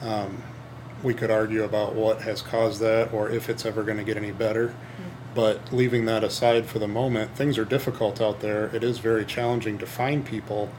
Um, 0.00 0.42
we 1.02 1.12
could 1.12 1.30
argue 1.30 1.64
about 1.64 1.94
what 1.94 2.22
has 2.22 2.40
caused 2.40 2.80
that 2.80 3.12
or 3.12 3.28
if 3.28 3.50
it's 3.50 3.66
ever 3.66 3.82
going 3.82 3.98
to 3.98 4.04
get 4.04 4.16
any 4.16 4.32
better. 4.32 4.68
Mm-hmm. 4.68 5.13
But 5.34 5.72
leaving 5.72 6.04
that 6.06 6.22
aside 6.22 6.66
for 6.66 6.78
the 6.78 6.86
moment, 6.86 7.34
things 7.34 7.58
are 7.58 7.64
difficult 7.64 8.20
out 8.20 8.40
there. 8.40 8.66
It 8.74 8.84
is 8.84 8.98
very 8.98 9.24
challenging 9.24 9.78
to 9.78 9.86
find 9.86 10.24
people. 10.24 10.70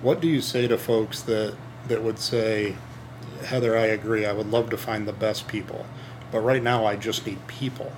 What 0.00 0.20
do 0.20 0.26
you 0.26 0.40
say 0.40 0.66
to 0.66 0.76
folks 0.76 1.22
that, 1.22 1.56
that 1.86 2.02
would 2.02 2.18
say, 2.18 2.74
Heather, 3.44 3.76
I 3.76 3.86
agree, 3.86 4.26
I 4.26 4.32
would 4.32 4.50
love 4.50 4.70
to 4.70 4.76
find 4.76 5.06
the 5.06 5.12
best 5.12 5.46
people, 5.46 5.86
but 6.32 6.40
right 6.40 6.62
now 6.62 6.84
I 6.84 6.96
just 6.96 7.24
need 7.26 7.46
people? 7.46 7.92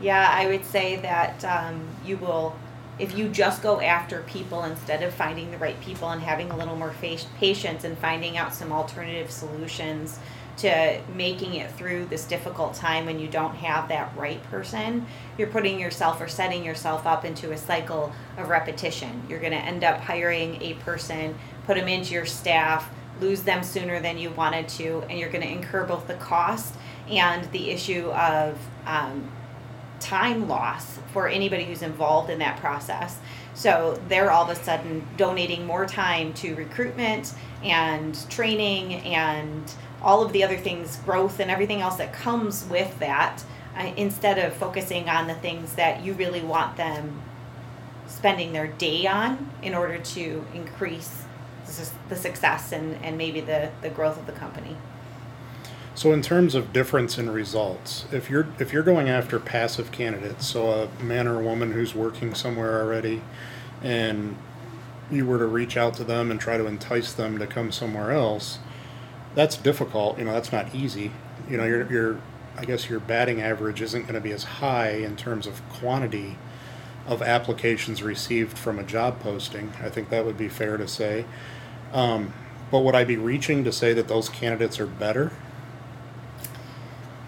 Yeah, 0.00 0.28
I 0.30 0.46
would 0.48 0.64
say 0.64 0.96
that 0.96 1.44
um, 1.44 1.88
you 2.04 2.18
will, 2.18 2.56
if 2.98 3.16
you 3.16 3.28
just 3.28 3.62
go 3.62 3.80
after 3.80 4.22
people 4.22 4.64
instead 4.64 5.02
of 5.02 5.14
finding 5.14 5.50
the 5.50 5.58
right 5.58 5.80
people 5.80 6.10
and 6.10 6.20
having 6.20 6.50
a 6.50 6.56
little 6.56 6.76
more 6.76 6.94
patience 7.38 7.84
and 7.84 7.96
finding 7.96 8.36
out 8.36 8.52
some 8.52 8.72
alternative 8.72 9.30
solutions 9.30 10.18
to 10.58 11.00
making 11.14 11.54
it 11.54 11.70
through 11.72 12.06
this 12.06 12.24
difficult 12.24 12.74
time 12.74 13.06
when 13.06 13.18
you 13.18 13.28
don't 13.28 13.54
have 13.56 13.88
that 13.88 14.14
right 14.16 14.42
person, 14.44 15.06
you're 15.38 15.48
putting 15.48 15.80
yourself 15.80 16.20
or 16.20 16.28
setting 16.28 16.64
yourself 16.64 17.06
up 17.06 17.24
into 17.24 17.52
a 17.52 17.58
cycle 17.58 18.12
of 18.36 18.48
repetition. 18.48 19.22
You're 19.28 19.40
going 19.40 19.52
to 19.52 19.58
end 19.58 19.84
up 19.84 20.00
hiring 20.00 20.60
a 20.62 20.74
person, 20.74 21.34
put 21.66 21.76
them 21.76 21.88
into 21.88 22.14
your 22.14 22.26
staff, 22.26 22.90
lose 23.20 23.42
them 23.42 23.62
sooner 23.62 24.00
than 24.00 24.18
you 24.18 24.30
wanted 24.30 24.68
to, 24.68 25.04
and 25.08 25.18
you're 25.18 25.30
going 25.30 25.42
to 25.42 25.50
incur 25.50 25.84
both 25.84 26.06
the 26.06 26.14
cost 26.14 26.74
and 27.08 27.50
the 27.52 27.70
issue 27.70 28.10
of 28.10 28.58
um, 28.86 29.30
time 30.00 30.48
loss 30.48 30.98
for 31.12 31.28
anybody 31.28 31.64
who's 31.64 31.82
involved 31.82 32.30
in 32.30 32.38
that 32.40 32.58
process. 32.58 33.18
So 33.54 34.00
they're 34.08 34.30
all 34.30 34.44
of 34.44 34.50
a 34.50 34.62
sudden 34.62 35.06
donating 35.16 35.66
more 35.66 35.86
time 35.86 36.32
to 36.34 36.54
recruitment 36.54 37.34
and 37.62 38.18
training 38.30 38.94
and 38.94 39.72
all 40.02 40.22
of 40.22 40.32
the 40.32 40.44
other 40.44 40.56
things, 40.56 40.96
growth 40.98 41.40
and 41.40 41.50
everything 41.50 41.80
else 41.80 41.96
that 41.96 42.12
comes 42.12 42.66
with 42.68 42.98
that, 42.98 43.44
uh, 43.76 43.92
instead 43.96 44.38
of 44.38 44.52
focusing 44.52 45.08
on 45.08 45.26
the 45.26 45.34
things 45.34 45.74
that 45.74 46.04
you 46.04 46.12
really 46.14 46.40
want 46.40 46.76
them 46.76 47.22
spending 48.06 48.52
their 48.52 48.66
day 48.66 49.06
on 49.06 49.50
in 49.62 49.74
order 49.74 49.98
to 49.98 50.44
increase 50.54 51.24
the 52.08 52.16
success 52.16 52.72
and, 52.72 53.02
and 53.02 53.16
maybe 53.16 53.40
the, 53.40 53.70
the 53.80 53.88
growth 53.88 54.18
of 54.18 54.26
the 54.26 54.32
company. 54.32 54.76
So 55.94 56.12
in 56.12 56.22
terms 56.22 56.54
of 56.54 56.72
difference 56.72 57.18
in 57.18 57.30
results, 57.30 58.06
if 58.12 58.30
you're 58.30 58.48
if 58.58 58.72
you're 58.72 58.82
going 58.82 59.08
after 59.08 59.38
passive 59.38 59.92
candidates, 59.92 60.46
so 60.46 60.88
a 60.98 61.02
man 61.02 61.28
or 61.28 61.40
a 61.40 61.44
woman 61.44 61.72
who's 61.72 61.94
working 61.94 62.34
somewhere 62.34 62.80
already, 62.80 63.22
and 63.82 64.36
you 65.10 65.26
were 65.26 65.38
to 65.38 65.46
reach 65.46 65.76
out 65.76 65.94
to 65.94 66.04
them 66.04 66.30
and 66.30 66.40
try 66.40 66.56
to 66.56 66.66
entice 66.66 67.12
them 67.12 67.38
to 67.38 67.46
come 67.46 67.70
somewhere 67.70 68.10
else, 68.10 68.58
that's 69.34 69.56
difficult. 69.56 70.18
You 70.18 70.24
know, 70.24 70.32
that's 70.32 70.52
not 70.52 70.74
easy. 70.74 71.12
You 71.48 71.56
know, 71.56 71.64
your 71.64 72.20
I 72.56 72.64
guess 72.64 72.88
your 72.88 73.00
batting 73.00 73.40
average 73.40 73.80
isn't 73.80 74.02
going 74.02 74.14
to 74.14 74.20
be 74.20 74.32
as 74.32 74.44
high 74.44 74.90
in 74.90 75.16
terms 75.16 75.46
of 75.46 75.66
quantity 75.70 76.36
of 77.06 77.22
applications 77.22 78.02
received 78.02 78.58
from 78.58 78.78
a 78.78 78.82
job 78.82 79.20
posting. 79.20 79.72
I 79.82 79.88
think 79.88 80.10
that 80.10 80.24
would 80.24 80.36
be 80.36 80.48
fair 80.48 80.76
to 80.76 80.86
say. 80.86 81.24
Um, 81.92 82.32
but 82.70 82.80
would 82.80 82.94
I 82.94 83.04
be 83.04 83.16
reaching 83.16 83.64
to 83.64 83.72
say 83.72 83.92
that 83.94 84.08
those 84.08 84.28
candidates 84.28 84.78
are 84.78 84.86
better? 84.86 85.32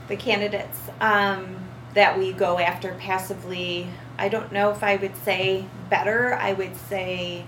the 0.09 0.17
candidates 0.17 0.79
um, 1.01 1.57
that 1.95 2.19
we 2.19 2.33
go 2.33 2.59
after 2.59 2.95
passively, 2.95 3.89
I 4.19 4.29
don't 4.29 4.53
know 4.53 4.71
if 4.71 4.83
I 4.83 4.97
would 4.97 5.17
say 5.17 5.67
better. 5.89 6.35
I 6.35 6.53
would 6.53 6.77
say 6.77 7.45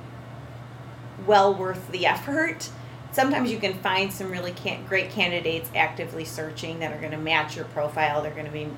well 1.26 1.54
worth 1.54 1.90
the 1.90 2.06
effort. 2.06 2.70
Sometimes 3.16 3.50
you 3.50 3.56
can 3.56 3.72
find 3.78 4.12
some 4.12 4.30
really 4.30 4.52
can- 4.52 4.84
great 4.84 5.08
candidates 5.08 5.70
actively 5.74 6.26
searching 6.26 6.80
that 6.80 6.92
are 6.92 6.98
going 6.98 7.12
to 7.12 7.16
match 7.16 7.56
your 7.56 7.64
profile. 7.64 8.20
They're 8.20 8.30
going 8.30 8.44
to 8.44 8.52
be 8.52 8.68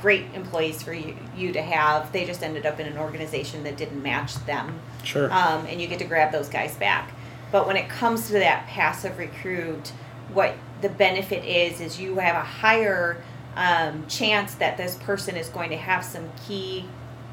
great 0.00 0.24
employees 0.34 0.82
for 0.82 0.92
you, 0.92 1.14
you 1.36 1.52
to 1.52 1.62
have. 1.62 2.10
They 2.10 2.24
just 2.24 2.42
ended 2.42 2.66
up 2.66 2.80
in 2.80 2.88
an 2.88 2.98
organization 2.98 3.62
that 3.62 3.76
didn't 3.76 4.02
match 4.02 4.34
them. 4.46 4.80
Sure. 5.04 5.32
Um, 5.32 5.64
and 5.66 5.80
you 5.80 5.86
get 5.86 6.00
to 6.00 6.04
grab 6.04 6.32
those 6.32 6.48
guys 6.48 6.74
back. 6.74 7.12
But 7.52 7.68
when 7.68 7.76
it 7.76 7.88
comes 7.88 8.26
to 8.26 8.32
that 8.32 8.66
passive 8.66 9.16
recruit, 9.16 9.92
what 10.32 10.56
the 10.80 10.88
benefit 10.88 11.44
is 11.44 11.80
is 11.80 12.00
you 12.00 12.16
have 12.16 12.34
a 12.34 12.44
higher 12.44 13.22
um, 13.54 14.08
chance 14.08 14.56
that 14.56 14.76
this 14.76 14.96
person 14.96 15.36
is 15.36 15.50
going 15.50 15.70
to 15.70 15.76
have 15.76 16.04
some 16.04 16.28
key 16.48 16.84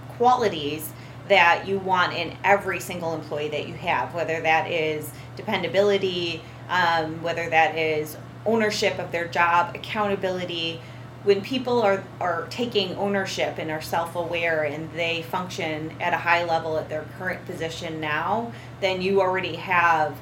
qualities 0.10 0.94
that 1.28 1.68
you 1.68 1.80
want 1.80 2.14
in 2.14 2.38
every 2.44 2.80
single 2.80 3.16
employee 3.16 3.50
that 3.50 3.68
you 3.68 3.74
have, 3.74 4.14
whether 4.14 4.40
that 4.42 4.70
is 4.70 5.10
dependability, 5.36 6.42
um, 6.70 7.22
whether 7.22 7.50
that 7.50 7.77
is 7.77 8.18
ownership 8.46 9.00
of 9.00 9.12
their 9.12 9.27
job, 9.27 9.75
accountability. 9.75 10.80
When 11.24 11.42
people 11.42 11.82
are, 11.82 12.04
are 12.20 12.46
taking 12.51 12.96
ownership 12.98 13.58
and 13.58 13.72
are 13.72 13.82
self 13.82 14.15
aware 14.15 14.63
and 14.63 14.92
they 14.94 15.24
function 15.24 15.96
at 16.00 16.13
a 16.13 16.18
high 16.18 16.44
level 16.44 16.77
at 16.77 16.88
their 16.88 17.06
current 17.18 17.46
position 17.46 18.00
now, 18.00 18.54
then 18.80 19.01
you 19.01 19.22
already 19.22 19.56
have 19.56 20.15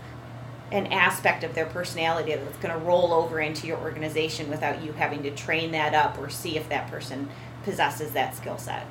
an 0.72 0.88
aspect 0.88 1.43
of 1.43 1.53
their 1.53 1.67
personality 1.67 2.34
that's 2.34 2.58
going 2.58 2.74
to 2.74 2.86
roll 2.86 3.13
over 3.13 3.39
into 3.39 3.67
your 3.67 3.77
organization 3.77 4.50
without 4.50 4.82
you 4.84 4.91
having 4.93 5.22
to 5.24 5.32
train 5.32 5.72
that 5.72 5.93
up 5.93 6.17
or 6.17 6.29
see 6.29 6.58
if 6.58 6.67
that 6.70 6.89
person 6.89 7.29
possesses 7.63 8.12
that 8.12 8.36
skill 8.36 8.58
set. 8.58 8.86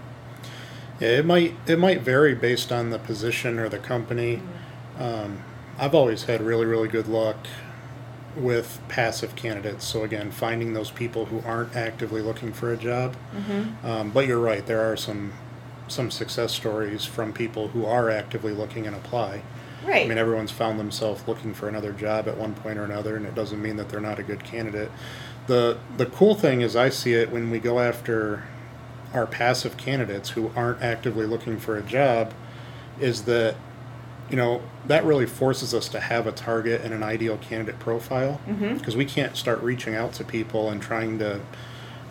Yeah, 1.01 1.09
it 1.09 1.27
might 1.27 1.57
it 1.67 1.79
might 1.79 2.03
vary 2.03 2.35
based 2.35 2.71
on 2.71 2.91
the 2.91 2.99
position 2.99 3.59
or 3.59 3.69
the 3.69 3.79
company. 3.79 4.37
Mm-hmm. 4.37 5.03
Um, 5.03 5.45
I've 5.83 5.97
always 5.97 6.25
had 6.25 6.41
really 6.41 6.65
really 6.65 6.87
good 6.87 7.09
luck 7.09 7.37
with 8.37 8.81
passive 8.89 9.35
candidates. 9.35 9.85
So 9.85 10.05
again, 10.05 10.31
finding 10.31 10.75
those 10.75 10.93
people 10.93 11.27
who 11.27 11.43
aren't 11.45 11.75
actively 11.75 12.23
looking 12.23 12.53
for 12.53 12.73
a 12.73 12.77
job. 12.77 13.17
Mm-hmm. 13.35 13.87
Um, 13.87 14.11
but 14.11 14.27
you're 14.27 14.39
right, 14.39 14.65
there 14.65 14.81
are 14.81 14.97
some 14.97 15.33
some 15.89 16.13
success 16.13 16.53
stories 16.53 17.05
from 17.05 17.33
people 17.33 17.69
who 17.69 17.85
are 17.85 18.09
actively 18.09 18.53
looking 18.53 18.87
and 18.87 18.95
apply. 18.95 19.43
Right. 19.85 20.07
I 20.07 20.09
mean, 20.09 20.19
everyone's 20.19 20.53
found 20.53 20.79
themselves 20.79 21.27
looking 21.27 21.53
for 21.53 21.69
another 21.69 21.93
job 21.93 22.29
at 22.29 22.37
one 22.37 22.55
point 22.55 22.79
or 22.79 22.85
another, 22.85 23.17
and 23.17 23.27
it 23.27 23.35
doesn't 23.35 23.61
mean 23.61 23.77
that 23.77 23.89
they're 23.89 24.01
not 24.01 24.21
a 24.21 24.23
good 24.23 24.45
candidate. 24.45 24.93
The 25.49 25.79
the 25.97 26.07
cool 26.07 26.37
thing 26.37 26.61
is, 26.61 26.77
I 26.77 26.91
see 26.91 27.15
it 27.15 27.33
when 27.33 27.51
we 27.51 27.59
go 27.59 27.81
after 27.81 28.45
our 29.13 29.27
passive 29.27 29.77
candidates 29.77 30.31
who 30.31 30.53
aren't 30.55 30.81
actively 30.81 31.27
looking 31.27 31.59
for 31.59 31.77
a 31.77 31.83
job, 31.83 32.33
is 33.01 33.25
that 33.25 33.57
you 34.33 34.39
know 34.39 34.63
that 34.87 35.05
really 35.05 35.27
forces 35.27 35.75
us 35.75 35.89
to 35.91 36.01
have 36.01 36.27
a 36.27 36.33
target 36.33 36.81
and 36.81 36.93
an 36.95 37.03
ideal 37.03 37.37
candidate 37.37 37.79
profile 37.79 38.41
because 38.47 38.61
mm-hmm. 38.61 38.99
we 38.99 39.05
can't 39.05 39.37
start 39.37 39.63
reaching 39.63 39.95
out 39.95 40.15
to 40.15 40.25
people 40.25 40.71
and 40.71 40.81
trying 40.81 41.19
to 41.19 41.41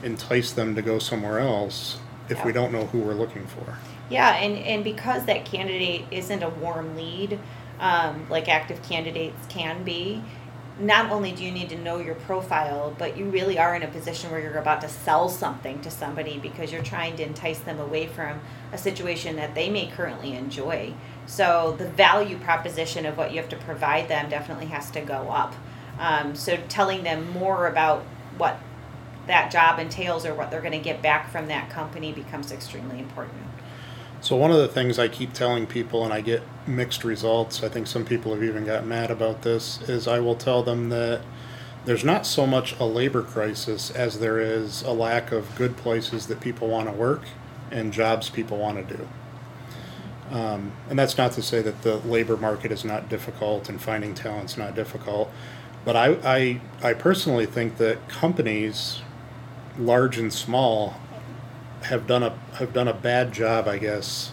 entice 0.04 0.52
them 0.52 0.76
to 0.76 0.84
go 0.84 1.00
somewhere 1.00 1.40
else 1.40 2.00
if 2.30 2.38
yeah. 2.38 2.46
we 2.46 2.54
don't 2.54 2.72
know 2.72 2.86
who 2.86 3.00
we're 3.00 3.16
looking 3.16 3.46
for. 3.48 3.78
Yeah, 4.10 4.36
and, 4.36 4.58
and 4.58 4.84
because 4.84 5.26
that 5.26 5.46
candidate 5.46 6.06
isn't 6.12 6.44
a 6.44 6.50
warm 6.50 6.96
lead, 6.96 7.40
um, 7.80 8.28
like 8.30 8.48
active 8.48 8.84
candidates 8.84 9.46
can 9.48 9.84
be, 9.84 10.24
not 10.80 11.12
only 11.12 11.32
do 11.32 11.44
you 11.44 11.52
need 11.52 11.70
to 11.70 11.78
know 11.78 12.00
your 12.00 12.16
profile, 12.16 12.94
but 12.98 13.18
you 13.18 13.26
really 13.26 13.60
are 13.60 13.76
in 13.76 13.84
a 13.84 13.88
position 13.88 14.32
where 14.32 14.40
you're 14.40 14.58
about 14.58 14.82
to 14.82 14.90
sell 14.90 15.30
something 15.30 15.80
to 15.82 15.92
somebody 15.92 16.40
because 16.40 16.72
you're 16.72 16.84
trying 16.84 17.16
to 17.18 17.24
entice 17.24 17.60
them 17.60 17.80
away 17.80 18.08
from 18.08 18.40
a 18.72 18.78
situation 18.78 19.36
that 19.36 19.54
they 19.54 19.70
may 19.70 19.88
currently 19.88 20.34
enjoy. 20.34 20.94
So 21.32 21.74
the 21.78 21.88
value 21.88 22.38
proposition 22.38 23.06
of 23.06 23.18
what 23.18 23.32
you 23.32 23.38
have 23.38 23.48
to 23.52 23.56
provide 23.56 24.10
them 24.10 24.30
definitely 24.30 24.66
has 24.66 24.92
to 24.92 25.00
go 25.00 25.30
up. 25.30 25.56
Um, 25.98 26.36
so 26.36 26.58
telling 26.68 27.04
them 27.04 27.32
more 27.32 27.68
about 27.68 28.02
what 28.38 28.60
that 29.28 29.50
job 29.50 29.80
entails 29.80 30.26
or 30.26 30.34
what 30.34 30.52
they're 30.52 30.60
going 30.60 30.74
to 30.74 30.78
get 30.78 31.02
back 31.02 31.32
from 31.32 31.48
that 31.48 31.70
company 31.70 32.12
becomes 32.12 32.52
extremely 32.52 33.00
important. 33.00 33.46
So 34.20 34.36
one 34.36 34.52
of 34.52 34.58
the 34.58 34.68
things 34.68 35.00
I 35.00 35.08
keep 35.08 35.32
telling 35.32 35.68
people, 35.68 36.04
and 36.04 36.14
I 36.14 36.20
get 36.20 36.44
mixed 36.68 37.06
results. 37.06 37.64
I 37.64 37.70
think 37.70 37.88
some 37.88 38.04
people 38.04 38.34
have 38.34 38.44
even 38.44 38.66
got 38.66 38.86
mad 38.86 39.10
about 39.10 39.44
this. 39.44 39.82
Is 39.84 40.10
I 40.10 40.20
will 40.20 40.36
tell 40.36 40.64
them 40.64 40.90
that 40.90 41.22
there's 41.86 42.04
not 42.04 42.26
so 42.26 42.46
much 42.46 42.78
a 42.78 42.84
labor 42.84 43.24
crisis 43.24 43.90
as 43.90 44.20
there 44.20 44.42
is 44.42 44.82
a 44.82 44.92
lack 44.92 45.32
of 45.32 45.56
good 45.56 45.78
places 45.78 46.28
that 46.28 46.42
people 46.42 46.68
want 46.68 46.90
to 46.90 46.94
work 46.94 47.22
and 47.72 47.94
jobs 47.94 48.30
people 48.30 48.58
want 48.58 48.86
to 48.86 48.98
do. 48.98 49.08
Um, 50.32 50.72
and 50.90 50.98
that's 50.98 51.18
not 51.18 51.34
to 51.34 51.42
say 51.42 51.62
that 51.62 51.82
the 51.82 51.98
labor 51.98 52.38
market 52.38 52.72
is 52.72 52.86
not 52.86 53.10
difficult 53.10 53.68
and 53.68 53.82
finding 53.82 54.14
talent's 54.14 54.58
not 54.58 54.76
difficult. 54.76 55.30
But 55.84 55.96
I, 55.96 56.18
I, 56.24 56.62
I 56.82 56.94
personally 56.94 57.46
think 57.46 57.78
that 57.78 58.08
companies, 58.08 59.02
large 59.78 60.18
and 60.18 60.32
small, 60.32 60.96
have 61.84 62.06
done 62.08 62.24
a 62.24 62.38
have 62.54 62.74
done 62.74 62.88
a 62.88 62.94
bad 62.94 63.32
job, 63.32 63.68
I 63.68 63.80
guess, 63.80 64.32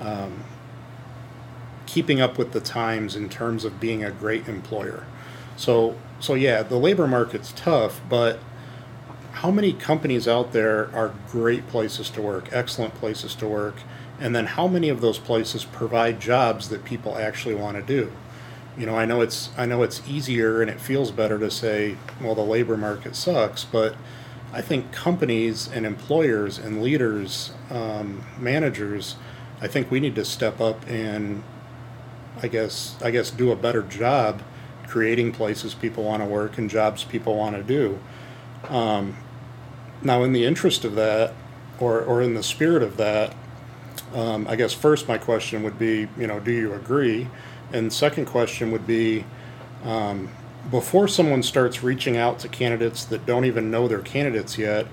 um, 0.00 0.42
keeping 1.86 2.20
up 2.20 2.36
with 2.36 2.52
the 2.52 2.60
times 2.60 3.14
in 3.14 3.28
terms 3.28 3.64
of 3.64 3.78
being 3.78 4.02
a 4.04 4.10
great 4.10 4.48
employer. 4.48 5.06
So 5.56 5.96
so 6.18 6.34
yeah, 6.34 6.62
the 6.62 6.78
labor 6.78 7.06
market's 7.06 7.52
tough, 7.54 8.00
but 8.08 8.40
how 9.32 9.50
many 9.50 9.72
companies 9.72 10.28
out 10.28 10.52
there 10.52 10.94
are 10.94 11.14
great 11.30 11.66
places 11.68 12.10
to 12.10 12.22
work, 12.22 12.48
excellent 12.52 12.94
places 12.94 13.34
to 13.36 13.46
work, 13.46 13.76
and 14.22 14.36
then 14.36 14.46
how 14.46 14.68
many 14.68 14.88
of 14.88 15.00
those 15.00 15.18
places 15.18 15.64
provide 15.64 16.20
jobs 16.20 16.68
that 16.68 16.84
people 16.84 17.18
actually 17.18 17.56
want 17.56 17.76
to 17.76 17.82
do? 17.82 18.12
You 18.78 18.86
know, 18.86 18.96
I 18.96 19.04
know 19.04 19.20
it's 19.20 19.50
I 19.58 19.66
know 19.66 19.82
it's 19.82 20.00
easier 20.08 20.62
and 20.62 20.70
it 20.70 20.80
feels 20.80 21.10
better 21.10 21.40
to 21.40 21.50
say, 21.50 21.96
well, 22.20 22.36
the 22.36 22.44
labor 22.44 22.76
market 22.76 23.16
sucks, 23.16 23.64
but 23.64 23.96
I 24.52 24.60
think 24.60 24.92
companies 24.92 25.68
and 25.68 25.84
employers 25.84 26.56
and 26.56 26.82
leaders, 26.82 27.52
um, 27.68 28.24
managers, 28.38 29.16
I 29.60 29.66
think 29.66 29.90
we 29.90 29.98
need 29.98 30.14
to 30.14 30.24
step 30.24 30.60
up 30.60 30.86
and, 30.86 31.42
I 32.42 32.46
guess, 32.46 32.96
I 33.02 33.10
guess, 33.10 33.30
do 33.30 33.50
a 33.50 33.56
better 33.56 33.82
job 33.82 34.42
creating 34.86 35.32
places 35.32 35.74
people 35.74 36.04
want 36.04 36.22
to 36.22 36.28
work 36.28 36.58
and 36.58 36.70
jobs 36.70 37.02
people 37.02 37.36
want 37.36 37.56
to 37.56 37.62
do. 37.62 37.98
Um, 38.68 39.16
now, 40.00 40.22
in 40.22 40.32
the 40.32 40.44
interest 40.44 40.84
of 40.84 40.94
that, 40.94 41.34
or 41.80 42.00
or 42.00 42.22
in 42.22 42.34
the 42.34 42.42
spirit 42.42 42.84
of 42.84 42.96
that, 42.98 43.34
um, 44.14 44.46
I 44.48 44.56
guess 44.56 44.72
first 44.72 45.08
my 45.08 45.18
question 45.18 45.62
would 45.62 45.78
be, 45.78 46.08
you 46.18 46.26
know, 46.26 46.40
do 46.40 46.52
you 46.52 46.74
agree? 46.74 47.28
And 47.72 47.92
second 47.92 48.26
question 48.26 48.70
would 48.70 48.86
be, 48.86 49.24
um, 49.84 50.28
before 50.70 51.08
someone 51.08 51.42
starts 51.42 51.82
reaching 51.82 52.16
out 52.16 52.38
to 52.40 52.48
candidates 52.48 53.04
that 53.06 53.26
don't 53.26 53.44
even 53.44 53.70
know 53.70 53.88
they're 53.88 54.00
candidates 54.00 54.58
yet, 54.58 54.86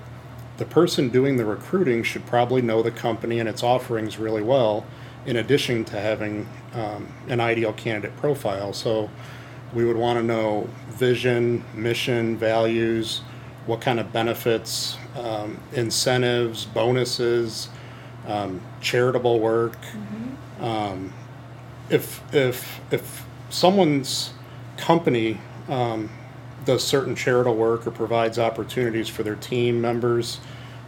the 0.56 0.64
person 0.64 1.08
doing 1.08 1.36
the 1.36 1.44
recruiting 1.44 2.02
should 2.02 2.26
probably 2.26 2.60
know 2.60 2.82
the 2.82 2.90
company 2.90 3.38
and 3.38 3.48
its 3.48 3.62
offerings 3.62 4.18
really 4.18 4.42
well, 4.42 4.84
in 5.26 5.36
addition 5.36 5.84
to 5.84 6.00
having 6.00 6.48
um, 6.74 7.08
an 7.28 7.40
ideal 7.40 7.72
candidate 7.72 8.16
profile. 8.16 8.72
So 8.72 9.08
we 9.72 9.84
would 9.84 9.96
want 9.96 10.18
to 10.18 10.22
know 10.22 10.68
vision, 10.88 11.64
mission, 11.74 12.36
values, 12.36 13.22
what 13.66 13.80
kind 13.80 14.00
of 14.00 14.12
benefits, 14.12 14.96
um, 15.16 15.58
incentives, 15.72 16.64
bonuses, 16.64 17.68
um, 18.26 18.60
charitable 18.80 19.40
work. 19.40 19.76
Mm-hmm. 19.80 20.64
Um, 20.64 21.12
if 21.88 22.22
if 22.34 22.80
if 22.90 23.24
someone's 23.48 24.32
company 24.76 25.40
um, 25.68 26.10
does 26.64 26.84
certain 26.86 27.14
charitable 27.14 27.56
work 27.56 27.86
or 27.86 27.90
provides 27.90 28.38
opportunities 28.38 29.08
for 29.08 29.22
their 29.22 29.36
team 29.36 29.80
members 29.80 30.40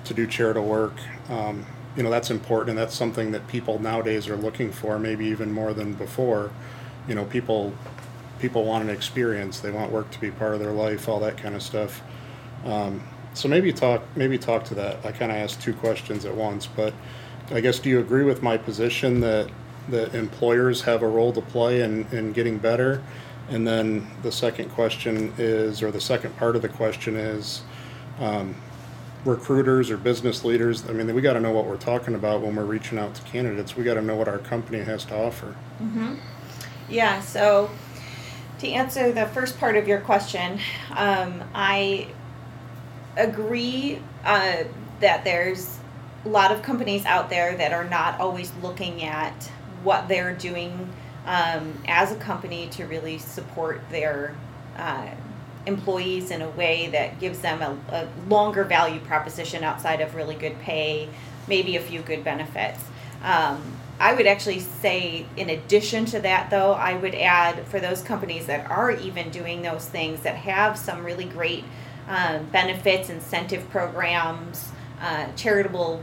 to 0.04 0.14
do 0.14 0.26
charitable 0.26 0.66
work. 0.66 0.94
Um, 1.28 1.66
you 1.96 2.02
know, 2.02 2.10
that's 2.10 2.30
important 2.30 2.70
and 2.70 2.78
that's 2.78 2.94
something 2.94 3.32
that 3.32 3.46
people 3.48 3.78
nowadays 3.78 4.28
are 4.28 4.36
looking 4.36 4.72
for, 4.72 4.98
maybe 4.98 5.26
even 5.26 5.52
more 5.52 5.74
than 5.74 5.92
before. 5.94 6.50
You 7.06 7.14
know, 7.14 7.24
people 7.24 7.74
people 8.38 8.64
want 8.64 8.82
an 8.82 8.90
experience, 8.90 9.60
they 9.60 9.70
want 9.70 9.92
work 9.92 10.10
to 10.10 10.20
be 10.20 10.30
part 10.30 10.54
of 10.54 10.60
their 10.60 10.72
life, 10.72 11.08
all 11.08 11.20
that 11.20 11.36
kind 11.36 11.54
of 11.54 11.62
stuff. 11.62 12.02
Um, 12.64 13.02
so 13.34 13.48
maybe 13.48 13.72
talk 13.72 14.02
maybe 14.16 14.38
talk 14.38 14.64
to 14.64 14.74
that. 14.74 15.04
I 15.04 15.12
kind 15.12 15.30
of 15.30 15.38
asked 15.38 15.62
two 15.62 15.74
questions 15.74 16.24
at 16.24 16.34
once, 16.34 16.66
but 16.66 16.92
I 17.52 17.60
guess 17.60 17.78
do 17.78 17.90
you 17.90 18.00
agree 18.00 18.24
with 18.24 18.42
my 18.42 18.56
position 18.56 19.20
that 19.20 19.50
that 19.88 20.14
employers 20.14 20.82
have 20.82 21.02
a 21.02 21.08
role 21.08 21.32
to 21.32 21.40
play 21.40 21.82
in, 21.82 22.06
in 22.12 22.32
getting 22.32 22.58
better? 22.58 23.02
And 23.48 23.66
then 23.66 24.06
the 24.22 24.30
second 24.30 24.70
question 24.70 25.32
is, 25.36 25.82
or 25.82 25.90
the 25.90 26.00
second 26.00 26.36
part 26.36 26.54
of 26.54 26.62
the 26.62 26.68
question 26.68 27.16
is, 27.16 27.62
um, 28.20 28.54
recruiters 29.24 29.90
or 29.90 29.96
business 29.96 30.44
leaders. 30.44 30.88
I 30.88 30.92
mean, 30.92 31.12
we 31.14 31.20
got 31.20 31.34
to 31.34 31.40
know 31.40 31.52
what 31.52 31.66
we're 31.66 31.76
talking 31.76 32.14
about 32.14 32.40
when 32.40 32.56
we're 32.56 32.64
reaching 32.64 32.98
out 32.98 33.14
to 33.14 33.22
candidates. 33.22 33.76
We 33.76 33.84
got 33.84 33.94
to 33.94 34.02
know 34.02 34.16
what 34.16 34.28
our 34.28 34.38
company 34.38 34.80
has 34.80 35.04
to 35.06 35.16
offer. 35.16 35.54
Mm-hmm. 35.80 36.14
Yeah. 36.88 37.20
So, 37.20 37.70
to 38.60 38.68
answer 38.68 39.12
the 39.12 39.26
first 39.26 39.58
part 39.58 39.76
of 39.76 39.86
your 39.86 40.00
question, 40.00 40.58
um, 40.90 41.42
I 41.54 42.08
agree 43.16 44.00
uh, 44.24 44.64
that 45.00 45.24
there's 45.24 45.78
a 46.24 46.28
lot 46.28 46.52
of 46.52 46.62
companies 46.62 47.04
out 47.04 47.30
there 47.30 47.56
that 47.56 47.72
are 47.72 47.84
not 47.84 48.20
always 48.20 48.52
looking 48.62 49.02
at 49.02 49.50
what 49.82 50.08
they're 50.08 50.34
doing 50.34 50.88
um, 51.26 51.74
as 51.86 52.12
a 52.12 52.16
company 52.16 52.68
to 52.68 52.84
really 52.86 53.18
support 53.18 53.80
their 53.90 54.34
uh, 54.76 55.08
employees 55.66 56.30
in 56.30 56.42
a 56.42 56.48
way 56.50 56.88
that 56.88 57.20
gives 57.20 57.40
them 57.40 57.62
a, 57.62 57.94
a, 57.94 58.08
longer 58.28 58.64
value 58.64 59.00
proposition 59.00 59.62
outside 59.62 60.00
of 60.00 60.14
really 60.14 60.34
good 60.34 60.58
pay, 60.60 61.08
maybe 61.46 61.76
a 61.76 61.80
few 61.80 62.00
good 62.00 62.24
benefits. 62.24 62.82
Um, 63.22 63.60
I 64.00 64.14
would 64.14 64.26
actually 64.26 64.58
say, 64.58 65.26
in 65.36 65.50
addition 65.50 66.06
to 66.06 66.20
that, 66.20 66.50
though, 66.50 66.72
I 66.72 66.94
would 66.94 67.14
add 67.14 67.64
for 67.68 67.78
those 67.78 68.02
companies 68.02 68.46
that 68.46 68.68
are 68.68 68.90
even 68.90 69.30
doing 69.30 69.62
those 69.62 69.86
things 69.86 70.22
that 70.22 70.34
have 70.34 70.76
some 70.76 71.04
really 71.04 71.24
great 71.24 71.62
um, 72.08 72.46
benefits, 72.46 73.10
incentive 73.10 73.68
programs, 73.70 74.72
uh, 75.00 75.28
charitable 75.36 76.02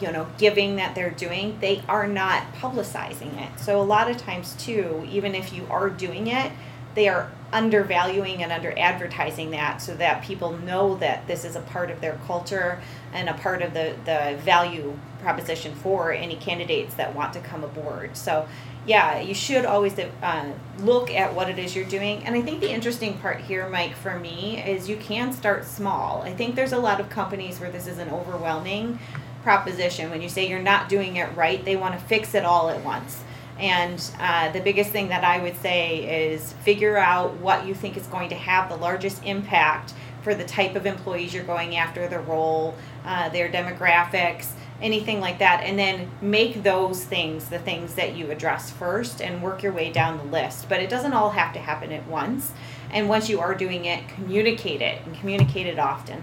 you 0.00 0.10
know 0.10 0.26
giving 0.38 0.76
that 0.76 0.94
they're 0.94 1.10
doing 1.10 1.58
they 1.60 1.82
are 1.88 2.06
not 2.06 2.52
publicizing 2.54 3.40
it. 3.40 3.60
So 3.60 3.80
a 3.80 3.82
lot 3.82 4.10
of 4.10 4.16
times 4.16 4.54
too 4.54 5.06
even 5.10 5.34
if 5.34 5.52
you 5.52 5.66
are 5.70 5.90
doing 5.90 6.26
it 6.26 6.52
they 6.94 7.08
are 7.08 7.30
undervaluing 7.52 8.42
and 8.42 8.50
under 8.50 8.76
advertising 8.78 9.50
that 9.52 9.80
so 9.80 9.94
that 9.96 10.22
people 10.24 10.56
know 10.58 10.96
that 10.96 11.26
this 11.26 11.44
is 11.44 11.54
a 11.56 11.60
part 11.60 11.90
of 11.90 12.00
their 12.00 12.18
culture 12.26 12.80
and 13.12 13.28
a 13.28 13.34
part 13.34 13.62
of 13.62 13.74
the, 13.74 13.94
the 14.04 14.36
value 14.42 14.96
proposition 15.20 15.74
for 15.74 16.12
any 16.12 16.36
candidates 16.36 16.94
that 16.94 17.14
want 17.14 17.32
to 17.32 17.40
come 17.40 17.62
aboard. 17.62 18.16
So 18.16 18.48
yeah 18.86 19.18
you 19.20 19.34
should 19.34 19.64
always 19.64 19.98
uh, 19.98 20.52
look 20.80 21.10
at 21.10 21.34
what 21.34 21.48
it 21.48 21.58
is 21.58 21.74
you're 21.74 21.84
doing 21.86 22.24
and 22.24 22.34
i 22.34 22.42
think 22.42 22.60
the 22.60 22.70
interesting 22.70 23.16
part 23.18 23.40
here 23.40 23.68
mike 23.68 23.94
for 23.94 24.18
me 24.18 24.62
is 24.62 24.88
you 24.88 24.96
can 24.96 25.32
start 25.32 25.64
small 25.64 26.22
i 26.22 26.32
think 26.32 26.54
there's 26.54 26.72
a 26.72 26.78
lot 26.78 27.00
of 27.00 27.08
companies 27.08 27.60
where 27.60 27.70
this 27.70 27.86
is 27.86 27.98
an 27.98 28.08
overwhelming 28.10 28.98
proposition. 29.44 30.10
When 30.10 30.22
you 30.22 30.28
say 30.28 30.48
you're 30.48 30.58
not 30.60 30.88
doing 30.88 31.16
it 31.16 31.28
right, 31.36 31.64
they 31.64 31.76
want 31.76 31.94
to 31.94 32.04
fix 32.06 32.34
it 32.34 32.44
all 32.44 32.70
at 32.70 32.82
once. 32.82 33.22
And 33.60 34.04
uh, 34.18 34.50
the 34.50 34.60
biggest 34.60 34.90
thing 34.90 35.08
that 35.08 35.22
I 35.22 35.40
would 35.40 35.56
say 35.60 36.32
is 36.32 36.54
figure 36.64 36.96
out 36.96 37.34
what 37.34 37.64
you 37.64 37.74
think 37.74 37.96
is 37.96 38.08
going 38.08 38.30
to 38.30 38.34
have 38.34 38.68
the 38.68 38.76
largest 38.76 39.22
impact 39.24 39.94
for 40.22 40.34
the 40.34 40.42
type 40.42 40.74
of 40.74 40.86
employees 40.86 41.32
you're 41.32 41.44
going 41.44 41.76
after, 41.76 42.08
the 42.08 42.18
role, 42.18 42.74
uh, 43.04 43.28
their 43.28 43.48
demographics, 43.48 44.48
anything 44.80 45.20
like 45.20 45.38
that. 45.38 45.62
And 45.64 45.78
then 45.78 46.10
make 46.20 46.62
those 46.62 47.04
things 47.04 47.48
the 47.48 47.58
things 47.58 47.94
that 47.94 48.16
you 48.16 48.30
address 48.30 48.70
first 48.70 49.20
and 49.20 49.42
work 49.42 49.62
your 49.62 49.72
way 49.72 49.92
down 49.92 50.18
the 50.18 50.24
list. 50.24 50.68
But 50.68 50.80
it 50.80 50.90
doesn't 50.90 51.12
all 51.12 51.30
have 51.30 51.52
to 51.54 51.58
happen 51.58 51.92
at 51.92 52.06
once. 52.06 52.52
And 52.90 53.08
once 53.08 53.28
you 53.28 53.40
are 53.40 53.54
doing 53.54 53.84
it, 53.84 54.08
communicate 54.08 54.80
it 54.80 55.04
and 55.04 55.18
communicate 55.18 55.66
it 55.66 55.78
often. 55.78 56.22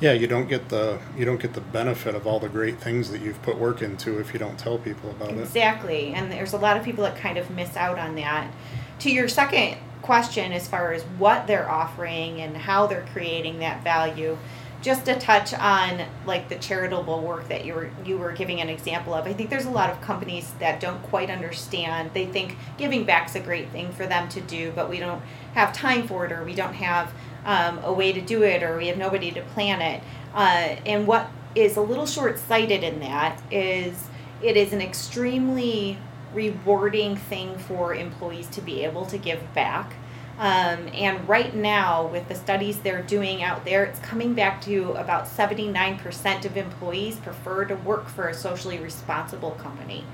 Yeah, 0.00 0.12
you 0.12 0.26
don't 0.26 0.48
get 0.48 0.68
the 0.68 0.98
you 1.16 1.24
don't 1.24 1.40
get 1.40 1.52
the 1.52 1.60
benefit 1.60 2.16
of 2.16 2.26
all 2.26 2.40
the 2.40 2.48
great 2.48 2.80
things 2.80 3.10
that 3.12 3.20
you've 3.20 3.40
put 3.42 3.56
work 3.56 3.82
into 3.82 4.18
if 4.18 4.32
you 4.32 4.38
don't 4.40 4.58
tell 4.58 4.76
people 4.76 5.10
about 5.10 5.30
exactly. 5.30 5.38
it. 5.38 5.46
Exactly. 5.46 6.14
And 6.14 6.32
there's 6.32 6.52
a 6.52 6.58
lot 6.58 6.76
of 6.76 6.82
people 6.82 7.04
that 7.04 7.16
kind 7.16 7.38
of 7.38 7.48
miss 7.50 7.76
out 7.76 8.00
on 8.00 8.16
that. 8.16 8.52
To 9.00 9.12
your 9.12 9.28
second 9.28 9.78
question 10.02 10.52
as 10.52 10.66
far 10.66 10.92
as 10.92 11.04
what 11.18 11.46
they're 11.46 11.70
offering 11.70 12.40
and 12.40 12.56
how 12.56 12.88
they're 12.88 13.06
creating 13.12 13.60
that 13.60 13.84
value, 13.84 14.36
just 14.82 15.04
to 15.06 15.18
touch 15.18 15.54
on 15.54 16.02
like 16.26 16.48
the 16.48 16.56
charitable 16.56 17.22
work 17.22 17.48
that 17.48 17.64
you 17.64 17.72
were 17.72 17.90
you 18.04 18.18
were 18.18 18.32
giving 18.32 18.60
an 18.60 18.68
example 18.68 19.14
of. 19.14 19.26
I 19.26 19.32
think 19.32 19.48
there's 19.48 19.64
a 19.64 19.70
lot 19.70 19.90
of 19.90 20.00
companies 20.00 20.52
that 20.58 20.80
don't 20.80 21.02
quite 21.04 21.30
understand. 21.30 22.10
They 22.12 22.26
think 22.26 22.56
giving 22.76 23.04
back's 23.04 23.34
a 23.36 23.40
great 23.40 23.70
thing 23.70 23.92
for 23.92 24.06
them 24.06 24.28
to 24.30 24.40
do, 24.40 24.72
but 24.74 24.90
we 24.90 24.98
don't 24.98 25.22
have 25.54 25.72
time 25.72 26.06
for 26.06 26.26
it, 26.26 26.32
or 26.32 26.44
we 26.44 26.54
don't 26.54 26.74
have 26.74 27.12
um, 27.44 27.78
a 27.84 27.92
way 27.92 28.12
to 28.12 28.20
do 28.20 28.42
it, 28.42 28.62
or 28.62 28.76
we 28.76 28.88
have 28.88 28.98
nobody 28.98 29.30
to 29.30 29.40
plan 29.40 29.80
it. 29.80 30.02
Uh, 30.34 30.76
and 30.84 31.06
what 31.06 31.30
is 31.54 31.76
a 31.76 31.82
little 31.82 32.06
short 32.06 32.38
sighted 32.38 32.82
in 32.82 33.00
that 33.00 33.40
is 33.50 34.08
it 34.42 34.56
is 34.56 34.72
an 34.72 34.80
extremely 34.80 35.98
rewarding 36.34 37.16
thing 37.16 37.56
for 37.58 37.94
employees 37.94 38.48
to 38.48 38.60
be 38.60 38.84
able 38.84 39.06
to 39.06 39.18
give 39.18 39.40
back. 39.54 39.94
Um, 40.42 40.88
and 40.92 41.28
right 41.28 41.54
now, 41.54 42.08
with 42.08 42.26
the 42.26 42.34
studies 42.34 42.80
they're 42.80 43.04
doing 43.04 43.44
out 43.44 43.64
there, 43.64 43.84
it's 43.84 44.00
coming 44.00 44.34
back 44.34 44.60
to 44.62 44.90
about 44.94 45.26
79% 45.26 46.44
of 46.44 46.56
employees 46.56 47.14
prefer 47.14 47.64
to 47.66 47.76
work 47.76 48.08
for 48.08 48.26
a 48.26 48.34
socially 48.34 48.78
responsible 48.78 49.52
company. 49.52 50.04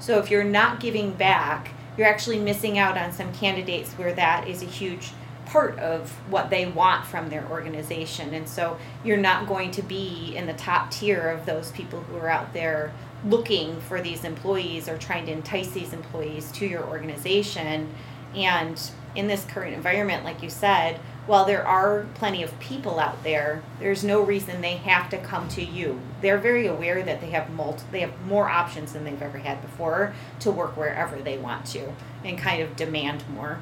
So 0.00 0.18
if 0.18 0.28
you're 0.28 0.42
not 0.42 0.80
giving 0.80 1.12
back, 1.12 1.70
you're 1.96 2.08
actually 2.08 2.40
missing 2.40 2.78
out 2.78 2.98
on 2.98 3.12
some 3.12 3.32
candidates 3.32 3.92
where 3.92 4.12
that 4.14 4.48
is 4.48 4.60
a 4.60 4.66
huge 4.66 5.12
part 5.44 5.78
of 5.78 6.10
what 6.30 6.50
they 6.50 6.66
want 6.66 7.06
from 7.06 7.30
their 7.30 7.48
organization. 7.48 8.34
And 8.34 8.48
so 8.48 8.78
you're 9.04 9.16
not 9.16 9.46
going 9.46 9.70
to 9.70 9.82
be 9.82 10.34
in 10.34 10.48
the 10.48 10.54
top 10.54 10.90
tier 10.90 11.28
of 11.28 11.46
those 11.46 11.70
people 11.70 12.00
who 12.00 12.16
are 12.16 12.28
out 12.28 12.52
there 12.52 12.92
looking 13.24 13.80
for 13.82 14.02
these 14.02 14.24
employees 14.24 14.88
or 14.88 14.98
trying 14.98 15.26
to 15.26 15.32
entice 15.32 15.70
these 15.70 15.92
employees 15.92 16.50
to 16.52 16.66
your 16.66 16.82
organization. 16.82 17.94
And 18.34 18.80
in 19.16 19.26
this 19.26 19.44
current 19.44 19.74
environment, 19.74 20.24
like 20.24 20.42
you 20.42 20.50
said, 20.50 21.00
while 21.26 21.44
there 21.44 21.66
are 21.66 22.06
plenty 22.14 22.42
of 22.42 22.58
people 22.60 23.00
out 23.00 23.24
there, 23.24 23.62
there's 23.80 24.04
no 24.04 24.20
reason 24.20 24.60
they 24.60 24.76
have 24.76 25.10
to 25.10 25.18
come 25.18 25.48
to 25.48 25.64
you. 25.64 26.00
They're 26.20 26.38
very 26.38 26.66
aware 26.66 27.02
that 27.02 27.20
they 27.20 27.30
have 27.30 27.50
multi, 27.50 27.82
they 27.90 28.00
have 28.00 28.26
more 28.26 28.48
options 28.48 28.92
than 28.92 29.04
they've 29.04 29.20
ever 29.20 29.38
had 29.38 29.60
before 29.60 30.14
to 30.40 30.50
work 30.50 30.76
wherever 30.76 31.16
they 31.16 31.36
want 31.36 31.66
to 31.66 31.92
and 32.24 32.38
kind 32.38 32.62
of 32.62 32.76
demand 32.76 33.24
more. 33.28 33.58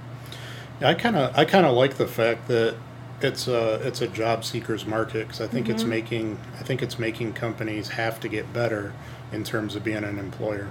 Yeah, 0.81 0.91
I 0.91 0.95
kind 0.95 1.17
of 1.17 1.37
I 1.37 1.45
kind 1.45 1.65
of 1.65 1.75
like 1.75 1.95
the 1.95 2.07
fact 2.07 2.49
that 2.49 2.77
it's 3.23 3.49
a 3.49 3.75
it's 3.87 4.01
a 4.01 4.09
job 4.09 4.45
seekers 4.45 4.85
market 4.85 5.27
because 5.27 5.41
I 5.41 5.47
think 5.47 5.67
mm-hmm. 5.67 5.77
it's 5.77 5.85
making 5.85 6.39
I 6.59 6.63
think 6.63 6.83
it's 6.83 6.99
making 6.99 7.33
companies 7.33 7.89
have 7.89 8.21
to 8.21 8.29
get 8.29 8.53
better 8.53 8.93
in 9.33 9.45
terms 9.45 9.75
of 9.75 9.85
being 9.85 10.05
an 10.05 10.19
employer. 10.19 10.71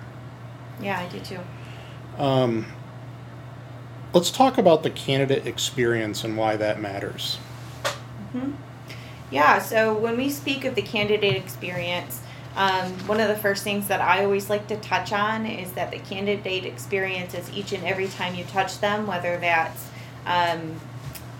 Yeah, 0.81 0.99
I 0.99 1.07
do 1.07 1.19
too. 1.19 1.39
Um, 2.17 2.65
Let's 4.13 4.29
talk 4.29 4.59
about 4.59 4.83
the 4.83 4.91
candidate 4.91 5.47
experience 5.47 6.23
and 6.23 6.37
why 6.37 6.55
that 6.57 6.79
matters. 6.79 7.39
Mm-hmm. 7.83 8.51
Yeah, 9.31 9.57
so 9.57 9.95
when 9.95 10.17
we 10.17 10.29
speak 10.29 10.65
of 10.65 10.75
the 10.75 10.83
candidate 10.83 11.35
experience, 11.35 12.21
um, 12.55 12.91
one 13.07 13.19
of 13.19 13.27
the 13.27 13.35
first 13.35 13.63
things 13.63 13.87
that 13.87 14.01
I 14.01 14.23
always 14.23 14.51
like 14.51 14.67
to 14.67 14.77
touch 14.77 15.11
on 15.11 15.47
is 15.47 15.73
that 15.73 15.89
the 15.89 15.97
candidate 15.97 16.63
experience 16.63 17.33
is 17.33 17.51
each 17.51 17.71
and 17.73 17.83
every 17.83 18.07
time 18.07 18.35
you 18.35 18.43
touch 18.43 18.79
them, 18.79 19.07
whether 19.07 19.37
that's 19.37 19.87
um, 20.27 20.79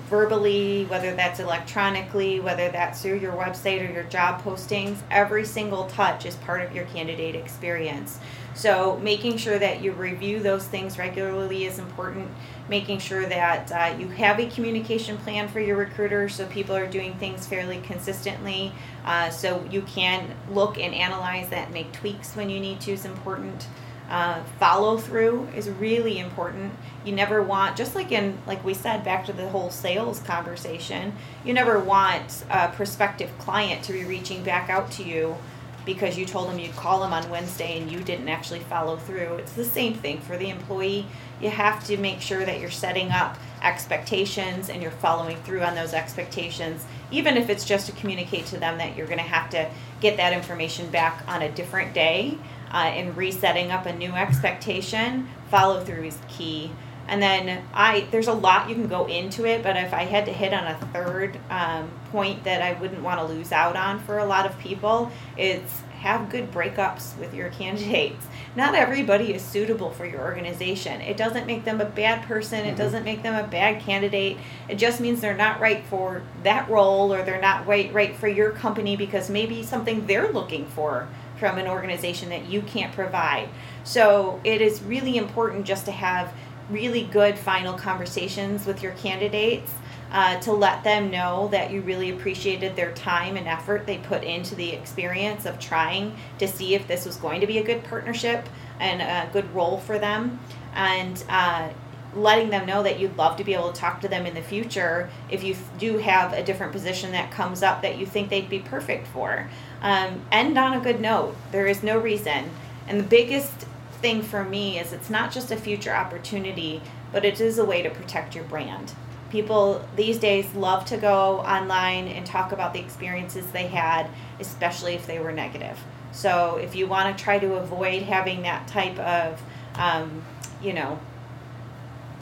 verbally, 0.10 0.86
whether 0.86 1.16
that's 1.16 1.40
electronically, 1.40 2.40
whether 2.40 2.70
that's 2.70 3.04
through 3.04 3.20
your 3.20 3.34
website 3.34 3.88
or 3.88 3.92
your 3.94 4.04
job 4.04 4.42
postings, 4.42 4.98
every 5.12 5.46
single 5.46 5.86
touch 5.86 6.26
is 6.26 6.36
part 6.38 6.62
of 6.62 6.76
your 6.76 6.86
candidate 6.86 7.36
experience. 7.36 8.20
So, 8.56 9.00
making 9.00 9.38
sure 9.38 9.58
that 9.58 9.82
you 9.82 9.92
review 9.92 10.40
those 10.40 10.68
things 10.68 11.00
regularly 11.00 11.66
is 11.66 11.80
important 11.80 12.30
making 12.70 13.00
sure 13.00 13.26
that 13.26 13.72
uh, 13.72 13.98
you 13.98 14.08
have 14.10 14.40
a 14.40 14.48
communication 14.48 15.18
plan 15.18 15.48
for 15.48 15.60
your 15.60 15.76
recruiter 15.76 16.30
so 16.30 16.46
people 16.48 16.76
are 16.76 16.88
doing 16.88 17.14
things 17.16 17.46
fairly 17.46 17.80
consistently. 17.82 18.72
Uh, 19.06 19.30
so 19.30 19.66
you 19.70 19.82
can 19.82 20.36
look 20.50 20.78
and 20.78 20.94
analyze 20.94 21.50
that 21.50 21.72
make 21.72 21.92
tweaks 21.92 22.36
when 22.36 22.50
you 22.50 22.60
need 22.60 22.80
to 22.82 22.92
is 22.92 23.06
important. 23.06 23.68
Uh, 24.10 24.44
follow 24.60 24.98
through 24.98 25.48
is 25.56 25.70
really 25.70 26.20
important. 26.20 26.74
You 27.06 27.14
never 27.14 27.42
want 27.42 27.76
just 27.76 27.96
like 27.96 28.12
in 28.12 28.38
like 28.46 28.64
we 28.64 28.74
said 28.74 29.04
back 29.04 29.26
to 29.26 29.34
the 29.34 29.50
whole 29.50 29.70
sales 29.70 30.20
conversation 30.20 31.14
you 31.44 31.54
never 31.54 31.80
want 31.80 32.46
a 32.50 32.70
prospective 32.70 33.36
client 33.40 33.84
to 33.86 33.94
be 33.94 34.04
reaching 34.04 34.44
back 34.44 34.70
out 34.70 34.92
to 34.92 35.04
you 35.04 35.36
because 35.86 36.18
you 36.18 36.26
told 36.26 36.50
them 36.50 36.60
you'd 36.60 36.76
call 36.76 37.02
them 37.02 37.14
on 37.14 37.30
Wednesday 37.30 37.80
and 37.80 37.92
you 37.92 38.00
didn't 38.00 38.30
actually 38.30 38.60
follow 38.60 38.98
through. 38.98 39.36
It's 39.36 39.54
the 39.54 39.66
same 39.66 39.94
thing 39.94 40.20
for 40.20 40.38
the 40.38 40.50
employee. 40.50 41.06
You 41.42 41.50
have 41.50 41.84
to 41.88 41.98
make 41.98 42.22
sure 42.22 42.46
that 42.46 42.60
you're 42.60 42.72
setting 42.72 43.12
up 43.12 43.38
expectations 43.62 44.70
and 44.70 44.82
you're 44.82 44.92
following 44.92 45.38
through 45.44 45.62
on 45.62 45.76
those 45.76 45.94
expectations, 45.94 46.86
even 47.12 47.38
if 47.38 47.50
it's 47.50 47.66
just 47.66 47.86
to 47.88 47.92
communicate 47.94 48.46
to 48.48 48.58
them 48.58 48.78
that 48.78 48.96
you're 48.96 49.08
going 49.08 49.18
to 49.18 49.24
have 49.24 49.50
to 49.52 49.70
get 50.00 50.18
that 50.18 50.34
information 50.34 50.90
back 50.90 51.24
on 51.28 51.42
a 51.42 51.52
different 51.52 51.94
day 51.94 52.38
uh, 52.72 52.78
and 52.78 53.16
resetting 53.16 53.72
up 53.72 53.86
a 53.86 53.94
new 53.94 54.12
expectation. 54.14 55.28
Follow 55.50 55.84
through 55.84 56.04
is 56.04 56.18
key. 56.28 56.72
And 57.08 57.22
then 57.22 57.64
I 57.74 58.08
there's 58.12 58.28
a 58.28 58.34
lot 58.34 58.70
you 58.70 58.76
can 58.76 58.88
go 58.88 59.06
into 59.06 59.46
it, 59.46 59.64
but 59.64 59.76
if 59.76 59.94
I 59.94 60.04
had 60.04 60.26
to 60.26 60.34
hit 60.34 60.54
on 60.54 60.66
a 60.66 60.76
third 60.94 61.38
um, 61.50 61.92
point 62.12 62.44
that 62.46 62.62
I 62.62 62.80
wouldn't 62.80 63.02
want 63.02 63.20
to 63.20 63.26
lose 63.26 63.52
out 63.52 63.76
on 63.76 64.00
for 64.00 64.20
a 64.20 64.26
lot 64.26 64.46
of 64.46 64.58
people, 64.60 65.12
it's 65.38 65.82
have 66.04 66.30
good 66.30 66.52
breakups 66.52 67.18
with 67.18 67.34
your 67.34 67.50
candidates. 67.62 68.26
Not 68.56 68.76
everybody 68.76 69.34
is 69.34 69.42
suitable 69.42 69.90
for 69.92 70.06
your 70.06 70.22
organization. 70.22 71.02
It 71.02 71.18
doesn't 71.18 71.48
make 71.48 71.66
them 71.66 71.82
a 71.82 71.86
bad 71.86 72.28
person. 72.28 72.60
It 72.60 72.68
mm-hmm. 72.70 72.78
doesn't 72.78 73.04
make 73.04 73.24
them 73.24 73.34
a 73.34 73.48
bad 73.48 73.82
candidate. 73.82 74.38
It 74.70 74.76
just 74.76 75.00
means 75.00 75.22
they're 75.22 75.34
not 75.34 75.60
right 75.60 75.84
for 75.86 76.22
that 76.44 76.70
role 76.70 77.14
or 77.14 77.24
they're 77.24 77.42
not 77.42 77.66
right 77.66 77.92
right 77.94 78.16
for 78.16 78.28
your 78.28 78.52
company 78.52 78.96
because 78.96 79.30
maybe 79.30 79.64
something 79.64 80.06
they're 80.06 80.32
looking 80.32 80.68
for 80.68 81.08
from 81.40 81.58
an 81.58 81.68
organization 81.68 82.30
that 82.30 82.46
you 82.46 82.62
can't 82.62 82.94
provide. 82.94 83.50
So 83.84 84.40
it 84.44 84.62
is 84.62 84.82
really 84.84 85.18
important 85.18 85.66
just 85.66 85.86
to 85.86 85.92
have 85.92 86.34
really 86.70 87.04
good 87.04 87.38
final 87.38 87.74
conversations 87.74 88.66
with 88.66 88.82
your 88.82 88.94
candidates 88.94 89.72
uh, 90.12 90.40
to 90.40 90.52
let 90.52 90.84
them 90.84 91.10
know 91.10 91.48
that 91.50 91.72
you 91.72 91.82
really 91.82 92.12
appreciated 92.12 92.76
their 92.76 92.94
time 92.94 93.36
and 93.36 93.48
effort 93.48 93.86
they 93.86 93.98
put 93.98 94.24
into 94.24 94.54
the 94.56 94.72
experience 94.72 95.46
of 95.46 95.60
trying 95.60 96.16
to 96.38 96.48
see 96.48 96.76
if 96.76 96.88
this 96.88 97.06
was 97.06 97.18
going 97.18 97.42
to 97.42 97.48
be 97.48 97.58
a 97.58 97.64
good 97.64 97.84
partnership 97.84 98.48
and 98.80 99.02
a 99.02 99.32
good 99.34 99.54
role 99.56 99.80
for 99.80 99.98
them. 99.98 100.40
And 100.76 101.24
uh, 101.30 101.70
letting 102.16 102.52
them 102.52 102.66
know 102.66 102.84
that 102.84 103.00
you'd 103.00 103.18
love 103.18 103.38
to 103.38 103.44
be 103.44 103.56
able 103.56 103.72
to 103.72 103.80
talk 103.80 104.02
to 104.02 104.08
them 104.08 104.28
in 104.28 104.36
the 104.36 104.42
future 104.42 105.10
if 105.32 105.44
you 105.44 105.56
do 105.80 105.98
have 105.98 106.34
a 106.34 106.44
different 106.44 106.72
position 106.72 107.12
that 107.12 107.32
comes 107.32 107.64
up 107.64 107.82
that 107.82 107.98
you 107.98 108.06
think 108.06 108.30
they'd 108.30 108.50
be 108.50 108.60
perfect 108.60 109.08
for. 109.08 109.50
Um, 109.82 110.22
end 110.32 110.58
on 110.58 110.74
a 110.74 110.80
good 110.80 111.02
note. 111.02 111.36
There 111.52 111.66
is 111.66 111.82
no 111.82 111.98
reason. 111.98 112.52
And 112.88 113.00
the 113.00 113.04
biggest 113.04 113.66
thing 114.04 114.22
for 114.22 114.44
me 114.44 114.78
is 114.78 114.92
it's 114.92 115.10
not 115.10 115.32
just 115.32 115.50
a 115.50 115.56
future 115.56 115.94
opportunity, 115.96 116.82
but 117.14 117.24
it 117.24 117.40
is 117.40 117.58
a 117.58 117.64
way 117.64 117.82
to 117.82 117.90
protect 117.90 118.36
your 118.36 118.44
brand. 118.44 118.94
People 119.30 119.84
these 119.96 120.20
days 120.20 120.54
love 120.54 120.84
to 120.86 120.98
go 120.98 121.40
online 121.40 122.10
and 122.10 122.26
talk 122.26 122.52
about 122.52 122.74
the 122.74 122.82
experiences 122.82 123.50
they 123.52 123.68
had, 123.68 124.10
especially 124.42 124.94
if 124.94 125.08
they 125.08 125.20
were 125.20 125.32
negative. 125.32 125.80
So 126.12 126.58
if 126.58 126.76
you 126.76 126.86
want 126.86 127.18
to 127.18 127.24
try 127.24 127.40
to 127.40 127.56
avoid 127.56 128.04
having 128.04 128.42
that 128.42 128.68
type 128.68 129.00
of, 129.00 129.42
um, 129.76 130.22
you 130.62 130.74
know, 130.74 131.00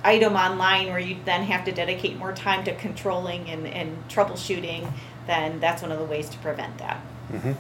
item 0.04 0.36
online 0.36 0.88
where 0.88 1.00
you 1.00 1.17
then 1.26 1.44
have 1.44 1.65
to 1.65 1.72
dedicate 1.72 2.15
more 2.15 2.32
time 2.32 2.63
to 2.65 2.76
controlling 2.76 3.50
and, 3.50 3.65
and 3.65 4.08
troubleshooting, 4.08 4.94
then 5.26 5.60
that's 5.60 5.82
one 5.82 5.91
of 5.91 5.98
the 5.98 6.06
ways 6.06 6.30
to 6.30 6.38
prevent 6.38 6.78
that. 6.78 7.02
Mm-hmm. 7.32 7.54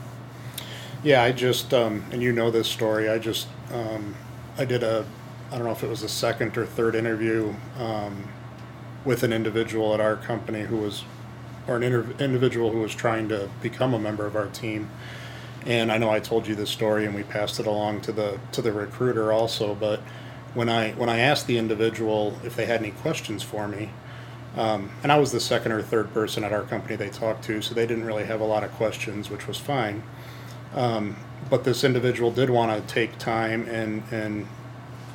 Yeah, 1.03 1.23
I 1.23 1.31
just, 1.31 1.73
um, 1.73 2.03
and 2.11 2.21
you 2.21 2.31
know 2.31 2.51
this 2.51 2.67
story, 2.67 3.09
I 3.09 3.17
just, 3.17 3.47
um, 3.73 4.15
I 4.57 4.65
did 4.65 4.83
a, 4.83 5.05
I 5.51 5.55
don't 5.55 5.65
know 5.65 5.71
if 5.71 5.83
it 5.83 5.89
was 5.89 6.03
a 6.03 6.09
second 6.09 6.57
or 6.57 6.65
third 6.65 6.93
interview 6.95 7.55
um, 7.77 8.27
with 9.03 9.23
an 9.23 9.33
individual 9.33 9.93
at 9.93 9.99
our 9.99 10.15
company 10.15 10.61
who 10.61 10.77
was, 10.77 11.03
or 11.67 11.77
an 11.77 11.83
inter- 11.83 12.13
individual 12.19 12.71
who 12.71 12.79
was 12.81 12.93
trying 12.93 13.29
to 13.29 13.49
become 13.61 13.93
a 13.93 13.99
member 13.99 14.25
of 14.27 14.35
our 14.35 14.47
team. 14.47 14.89
And 15.65 15.91
I 15.91 15.97
know 15.97 16.09
I 16.09 16.19
told 16.19 16.47
you 16.47 16.55
this 16.55 16.69
story, 16.69 17.05
and 17.05 17.15
we 17.15 17.23
passed 17.23 17.59
it 17.59 17.67
along 17.67 18.01
to 18.01 18.11
the 18.11 18.39
to 18.53 18.61
the 18.63 18.71
recruiter 18.71 19.31
also. 19.31 19.75
But 19.75 19.99
when 20.55 20.69
I 20.69 20.91
when 20.93 21.09
I 21.09 21.19
asked 21.19 21.47
the 21.47 21.57
individual 21.57 22.39
if 22.43 22.55
they 22.55 22.65
had 22.65 22.81
any 22.81 22.91
questions 22.91 23.43
for 23.43 23.67
me, 23.67 23.91
um, 24.57 24.91
and 25.03 25.11
I 25.11 25.19
was 25.19 25.31
the 25.31 25.39
second 25.39 25.71
or 25.71 25.81
third 25.81 26.13
person 26.13 26.43
at 26.43 26.53
our 26.53 26.63
company 26.63 26.95
they 26.95 27.09
talked 27.09 27.43
to, 27.45 27.61
so 27.61 27.75
they 27.75 27.87
didn't 27.87 28.05
really 28.05 28.25
have 28.25 28.41
a 28.41 28.45
lot 28.45 28.63
of 28.63 28.71
questions, 28.73 29.29
which 29.29 29.47
was 29.47 29.57
fine. 29.57 30.03
Um, 30.75 31.17
but 31.49 31.63
this 31.63 31.83
individual 31.83 32.31
did 32.31 32.49
want 32.49 32.71
to 32.87 32.93
take 32.93 33.17
time 33.17 33.67
and 33.67 34.03
and 34.11 34.47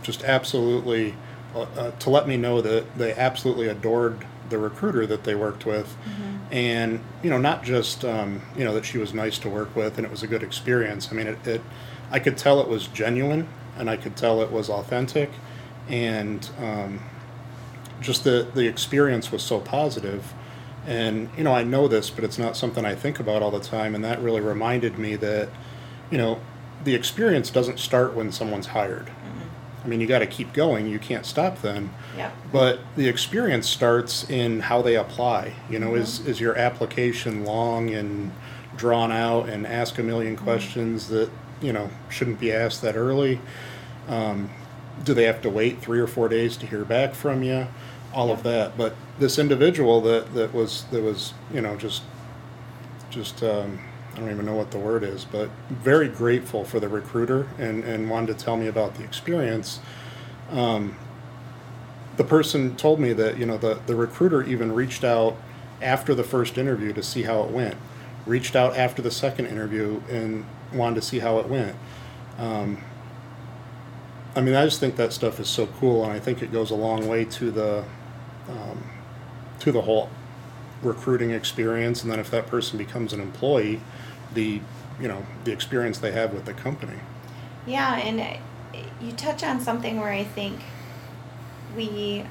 just 0.03 0.23
absolutely 0.25 1.15
uh, 1.55 1.63
uh, 1.63 1.91
to 1.93 2.11
let 2.11 2.29
me 2.29 2.37
know 2.37 2.61
that 2.61 2.97
they 2.99 3.13
absolutely 3.15 3.69
adored 3.69 4.25
the 4.49 4.59
recruiter 4.59 5.07
that 5.07 5.25
they 5.25 5.35
worked 5.35 5.67
with, 5.67 5.97
mm-hmm. 6.05 6.53
and 6.53 7.01
you 7.23 7.31
know 7.31 7.39
not 7.39 7.65
just 7.65 8.05
um, 8.05 8.43
you 8.57 8.65
know 8.65 8.75
that 8.75 8.85
she 8.85 8.99
was 8.99 9.15
nice 9.15 9.39
to 9.39 9.49
work 9.49 9.75
with 9.75 9.97
and 9.97 10.07
it 10.07 10.11
was 10.11 10.23
a 10.23 10.27
good 10.27 10.43
experience. 10.43 11.09
I 11.11 11.15
mean 11.15 11.27
it, 11.27 11.47
it 11.47 11.63
I 12.11 12.19
could 12.19 12.37
tell 12.37 12.61
it 12.61 12.69
was 12.69 12.87
genuine 12.87 13.49
and 13.79 13.91
I 13.91 13.97
could 13.97 14.17
tell 14.17 14.43
it 14.43 14.53
was 14.53 14.69
authentic, 14.69 15.31
and 15.89 16.49
um, 16.59 17.01
just 18.01 18.25
the 18.25 18.49
the 18.55 18.67
experience 18.67 19.33
was 19.33 19.43
so 19.43 19.61
positive 19.61 20.35
And, 20.87 21.29
you 21.37 21.43
know, 21.43 21.53
I 21.53 21.65
know 21.65 21.89
this, 21.89 22.11
but 22.11 22.23
it's 22.23 22.39
not 22.39 22.57
something 22.57 22.85
I 22.85 22.95
think 22.95 23.19
about 23.19 23.43
all 23.43 23.51
the 23.51 23.61
time. 23.61 23.95
And 23.95 24.05
that 24.05 24.21
really 24.21 24.41
reminded 24.41 24.99
me 24.99 25.17
that, 25.17 25.49
you 26.11 26.19
know, 26.19 26.41
the 26.85 26.95
experience 26.95 27.51
doesn't 27.51 27.79
start 27.79 28.15
when 28.15 28.31
someone's 28.31 28.69
hired. 28.69 29.07
Mm-hmm. 29.07 29.47
I 29.85 29.89
mean, 29.89 30.01
you 30.01 30.07
got 30.07 30.21
to 30.21 30.27
keep 30.27 30.53
going. 30.53 30.87
You 30.87 30.99
can't 30.99 31.27
stop 31.27 31.61
then. 31.63 31.93
Yep. 32.17 32.33
But 32.53 32.81
the 32.97 33.09
experience 33.09 33.69
starts 33.69 34.29
in 34.31 34.61
how 34.61 34.83
they 34.83 34.97
apply. 34.97 35.55
You 35.69 35.79
know, 35.79 35.95
is 35.95 36.21
mm-hmm. 36.21 36.31
is 36.31 36.41
your 36.41 36.57
application 36.57 37.45
long 37.45 37.91
and 37.91 38.33
drawn 38.77 39.11
out 39.11 39.49
and 39.49 39.67
ask 39.67 39.99
a 39.99 40.03
1000000 40.03 40.35
mm-hmm. 40.35 40.45
questions 40.45 41.09
that 41.09 41.31
you 41.61 41.73
know 41.73 41.91
shouldn't 42.09 42.39
be 42.39 42.53
asked 42.53 42.83
that 42.83 42.97
early? 42.97 43.41
Um, 44.09 44.51
do 45.05 45.15
they 45.15 45.25
have 45.25 45.43
to 45.43 45.51
wait 45.51 45.81
three 45.81 45.99
or 45.99 46.07
four 46.07 46.29
days 46.29 46.57
to 46.59 46.67
hear 46.67 46.85
back 46.85 47.15
from 47.15 47.43
you? 47.43 47.67
All 48.17 48.33
of 48.33 48.43
that. 48.43 48.77
But 48.77 48.97
this 49.21 49.39
individual 49.39 50.01
that 50.01 50.35
that 50.35 50.53
was 50.53 50.85
that 50.91 51.03
was 51.03 51.35
you 51.53 51.61
know 51.61 51.77
just 51.77 52.03
just 53.11 53.43
um, 53.43 53.79
I 54.17 54.21
don't 54.21 54.31
even 54.31 54.47
know 54.47 54.55
what 54.55 54.71
the 54.71 54.79
word 54.79 55.05
is, 55.05 55.27
but 55.27 55.51
very 55.69 56.09
grateful 56.09 56.65
for 56.65 56.81
the 56.81 56.89
recruiter 56.89 57.49
and, 57.59 57.85
and 57.85 58.09
wanted 58.09 58.39
to 58.39 58.45
tell 58.45 58.57
me 58.57 58.67
about 58.67 58.95
the 58.95 59.05
experience. 59.05 59.79
Um, 60.51 60.97
the 62.17 62.25
person 62.25 62.77
told 62.77 62.99
me 62.99 63.13
that, 63.13 63.37
you 63.37 63.45
know, 63.45 63.59
the, 63.59 63.79
the 63.87 63.95
recruiter 63.95 64.43
even 64.43 64.73
reached 64.73 65.05
out 65.05 65.37
after 65.83 66.15
the 66.15 66.25
first 66.25 66.57
interview 66.57 66.95
to 66.95 67.03
see 67.03 67.25
how 67.25 67.43
it 67.43 67.51
went, 67.51 67.75
reached 68.25 68.57
out 68.57 68.75
after 68.75 69.03
the 69.03 69.11
second 69.11 69.47
interview 69.47 70.01
and 70.09 70.47
wanted 70.73 70.95
to 70.95 71.03
see 71.03 71.19
how 71.19 71.39
it 71.39 71.47
went. 71.47 71.77
Um, 72.39 72.79
I 74.35 74.41
mean, 74.41 74.55
I 74.55 74.65
just 74.65 74.81
think 74.81 74.97
that 74.97 75.13
stuff 75.13 75.39
is 75.41 75.49
so 75.49 75.67
cool, 75.67 76.05
and 76.05 76.13
I 76.13 76.21
think 76.21 76.43
it 76.43 76.51
goes 76.51 76.71
a 76.71 76.75
long 76.75 77.07
way 77.07 77.27
to 77.27 77.51
the 77.51 77.85
um, 78.49 78.83
to 79.61 79.73
the 79.73 79.83
whole 79.83 80.11
recruiting 80.83 81.31
experience. 81.31 82.03
And 82.03 82.11
then 82.11 82.21
if 82.21 82.31
that 82.31 82.47
person 82.47 82.79
becomes 82.79 83.13
an 83.13 83.21
employee, 83.21 83.81
the 84.35 84.61
you 85.01 85.09
know 85.09 85.27
the 85.45 85.53
experience 85.53 85.99
they 85.99 86.13
have 86.13 86.33
with 86.33 86.45
the 86.45 86.55
company. 86.55 86.99
Yeah, 87.67 87.97
and 87.97 88.21
uh, 88.21 88.79
you 89.01 89.13
touch 89.13 89.43
on 89.43 89.61
something 89.61 90.01
where 90.01 90.13
I 90.13 90.25
think 90.25 90.61
we 91.77 92.25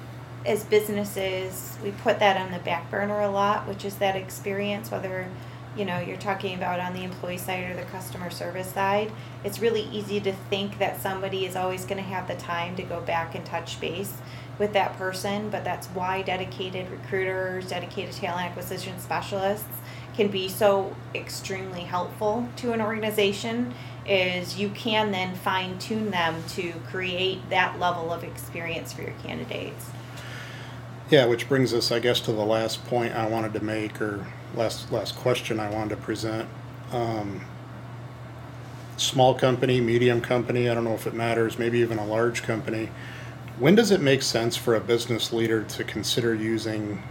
as 0.45 0.63
businesses 0.63 1.77
we 1.83 1.91
put 1.91 2.19
that 2.19 2.37
on 2.37 2.51
the 2.51 2.59
back 2.59 2.89
burner 2.91 3.21
a 3.21 3.29
lot, 3.29 3.67
which 3.67 3.83
is 3.83 3.95
that 3.95 4.15
experience 4.15 4.91
whether 4.91 5.27
you 5.75 5.85
know 5.85 5.99
you're 5.99 6.17
talking 6.17 6.55
about 6.55 6.79
on 6.79 6.93
the 6.93 7.03
employee 7.03 7.37
side 7.37 7.69
or 7.69 7.75
the 7.75 7.83
customer 7.83 8.29
service 8.29 8.71
side 8.71 9.11
it's 9.43 9.59
really 9.59 9.83
easy 9.91 10.19
to 10.21 10.31
think 10.31 10.79
that 10.79 11.01
somebody 11.01 11.45
is 11.45 11.55
always 11.55 11.83
going 11.83 11.97
to 11.97 12.03
have 12.03 12.27
the 12.27 12.35
time 12.35 12.75
to 12.75 12.83
go 12.83 13.01
back 13.01 13.35
and 13.35 13.45
touch 13.45 13.79
base 13.81 14.13
with 14.57 14.73
that 14.73 14.97
person 14.97 15.49
but 15.49 15.63
that's 15.63 15.87
why 15.87 16.21
dedicated 16.21 16.89
recruiters 16.89 17.69
dedicated 17.69 18.13
talent 18.13 18.45
acquisition 18.45 18.97
specialists 18.99 19.67
can 20.15 20.29
be 20.29 20.47
so 20.47 20.95
extremely 21.13 21.81
helpful 21.81 22.47
to 22.55 22.71
an 22.71 22.81
organization 22.81 23.73
is 24.07 24.57
you 24.57 24.69
can 24.69 25.11
then 25.11 25.35
fine 25.35 25.77
tune 25.77 26.11
them 26.11 26.43
to 26.49 26.71
create 26.89 27.49
that 27.49 27.79
level 27.79 28.13
of 28.13 28.23
experience 28.23 28.93
for 28.93 29.01
your 29.01 29.13
candidates. 29.23 29.87
Yeah, 31.09 31.25
which 31.25 31.47
brings 31.47 31.73
us, 31.73 31.91
I 31.91 31.99
guess, 31.99 32.19
to 32.21 32.31
the 32.31 32.45
last 32.45 32.85
point 32.85 33.13
I 33.13 33.27
wanted 33.27 33.53
to 33.53 33.63
make, 33.63 34.01
or 34.01 34.25
last 34.55 34.91
last 34.91 35.15
question 35.15 35.59
I 35.59 35.69
wanted 35.69 35.89
to 35.91 35.97
present. 35.97 36.49
Um, 36.91 37.41
small 38.97 39.35
company, 39.35 39.81
medium 39.81 40.21
company, 40.21 40.69
I 40.69 40.73
don't 40.73 40.83
know 40.83 40.93
if 40.93 41.05
it 41.05 41.13
matters, 41.13 41.59
maybe 41.59 41.79
even 41.79 41.99
a 41.99 42.05
large 42.05 42.41
company. 42.43 42.89
When 43.57 43.73
does 43.73 43.91
it 43.91 44.01
make 44.01 44.21
sense 44.21 44.57
for 44.57 44.75
a 44.75 44.81
business 44.81 45.31
leader 45.31 45.63
to 45.63 45.83
consider 45.85 46.35
using 46.35 47.01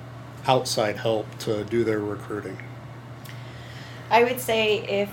outside 0.46 0.98
help 0.98 1.38
to 1.38 1.64
do 1.64 1.84
their 1.84 2.00
recruiting? 2.00 2.58
I 4.10 4.24
would 4.24 4.38
say 4.38 4.86
if 4.86 5.08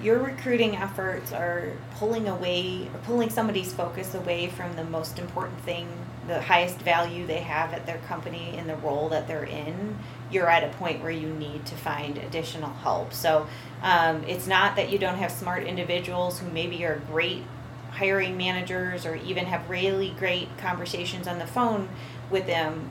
your 0.00 0.18
recruiting 0.18 0.76
efforts 0.76 1.32
are 1.32 1.72
pulling 1.96 2.28
away 2.28 2.88
or 2.94 3.00
pulling 3.00 3.30
somebody's 3.30 3.72
focus 3.72 4.14
away 4.14 4.46
from 4.46 4.76
the 4.76 4.84
most 4.84 5.18
important 5.18 5.60
thing, 5.62 5.88
the 6.28 6.40
highest 6.40 6.78
value 6.78 7.26
they 7.26 7.40
have 7.40 7.72
at 7.72 7.84
their 7.84 7.98
company 8.06 8.56
in 8.56 8.68
the 8.68 8.76
role 8.76 9.08
that 9.08 9.26
they're 9.26 9.42
in, 9.42 9.98
you're 10.30 10.48
at 10.48 10.62
a 10.62 10.68
point 10.76 11.02
where 11.02 11.10
you 11.10 11.30
need 11.30 11.66
to 11.66 11.74
find 11.74 12.16
additional 12.16 12.70
help. 12.74 13.12
So 13.12 13.48
um, 13.82 14.22
it's 14.22 14.46
not 14.46 14.76
that 14.76 14.92
you 14.92 14.98
don't 14.98 15.18
have 15.18 15.32
smart 15.32 15.64
individuals 15.64 16.38
who 16.38 16.48
maybe 16.48 16.84
are 16.84 17.02
great 17.10 17.42
hiring 17.90 18.36
managers 18.36 19.04
or 19.04 19.16
even 19.16 19.46
have 19.46 19.68
really 19.68 20.14
great 20.18 20.56
conversations 20.58 21.26
on 21.26 21.38
the 21.38 21.46
phone 21.46 21.88
with 22.30 22.46
them 22.46 22.90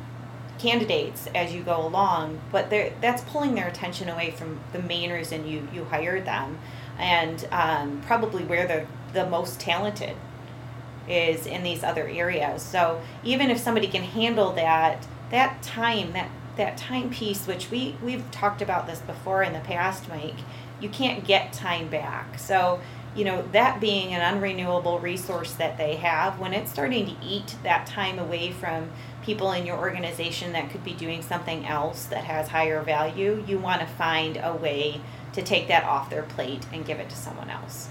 candidates 0.60 1.28
as 1.34 1.54
you 1.54 1.64
go 1.64 1.86
along, 1.86 2.40
but 2.52 2.70
that's 2.70 3.22
pulling 3.24 3.56
their 3.56 3.68
attention 3.68 4.10
away 4.10 4.32
from 4.32 4.60
the 4.74 4.80
main 4.80 5.10
reason 5.12 5.48
you, 5.48 5.68
you 5.74 5.86
hired 5.86 6.26
them 6.26 6.60
and 6.98 7.48
um, 7.52 8.02
probably 8.06 8.44
where 8.44 8.68
they're 8.68 8.88
the 9.14 9.26
most 9.26 9.60
talented 9.60 10.16
is 11.08 11.48
in 11.48 11.64
these 11.64 11.84
other 11.84 12.08
areas. 12.08 12.62
So 12.62 13.02
even 13.24 13.50
if 13.50 13.58
somebody 13.58 13.88
can 13.88 14.04
handle 14.04 14.52
that, 14.54 15.08
that 15.32 15.64
time, 15.64 16.14
that 16.14 16.30
that 16.58 16.78
time 16.78 17.10
piece, 17.10 17.48
which 17.48 17.72
we 17.72 17.96
we've 18.04 18.30
talked 18.32 18.62
about 18.62 18.86
this 18.86 19.00
before 19.00 19.42
in 19.44 19.54
the 19.54 19.60
past, 19.60 20.10
Mike, 20.10 20.36
you 20.80 20.90
can't 20.90 21.26
get 21.26 21.54
time 21.54 21.88
back. 21.88 22.38
So 22.38 22.82
you 23.16 23.26
know 23.26 23.44
that 23.52 23.80
being 23.80 24.14
an 24.14 24.22
unrenewable 24.22 25.02
resource 25.02 25.54
that 25.54 25.78
they 25.78 25.96
have, 25.98 26.40
when 26.40 26.54
it's 26.54 26.72
starting 26.72 27.06
to 27.06 27.16
eat 27.26 27.56
that 27.64 27.88
time 27.88 28.20
away 28.20 28.52
from 28.52 28.90
people 29.24 29.52
in 29.52 29.66
your 29.66 29.78
organization 29.78 30.54
that 30.54 30.70
could 30.70 30.84
be 30.84 30.94
doing 30.94 31.22
something 31.22 31.66
else 31.66 32.06
that 32.06 32.24
has 32.24 32.50
higher 32.50 32.82
value, 32.82 33.44
you 33.48 33.58
want 33.58 33.82
to 33.82 33.88
find 33.88 34.40
a 34.42 34.56
way 34.56 35.02
to 35.34 35.42
take 35.42 35.68
that 35.68 35.84
off 35.84 36.10
their 36.10 36.24
plate 36.24 36.66
and 36.74 36.86
give 36.86 37.00
it 37.00 37.10
to 37.10 37.16
someone 37.16 37.50
else. 37.50 37.90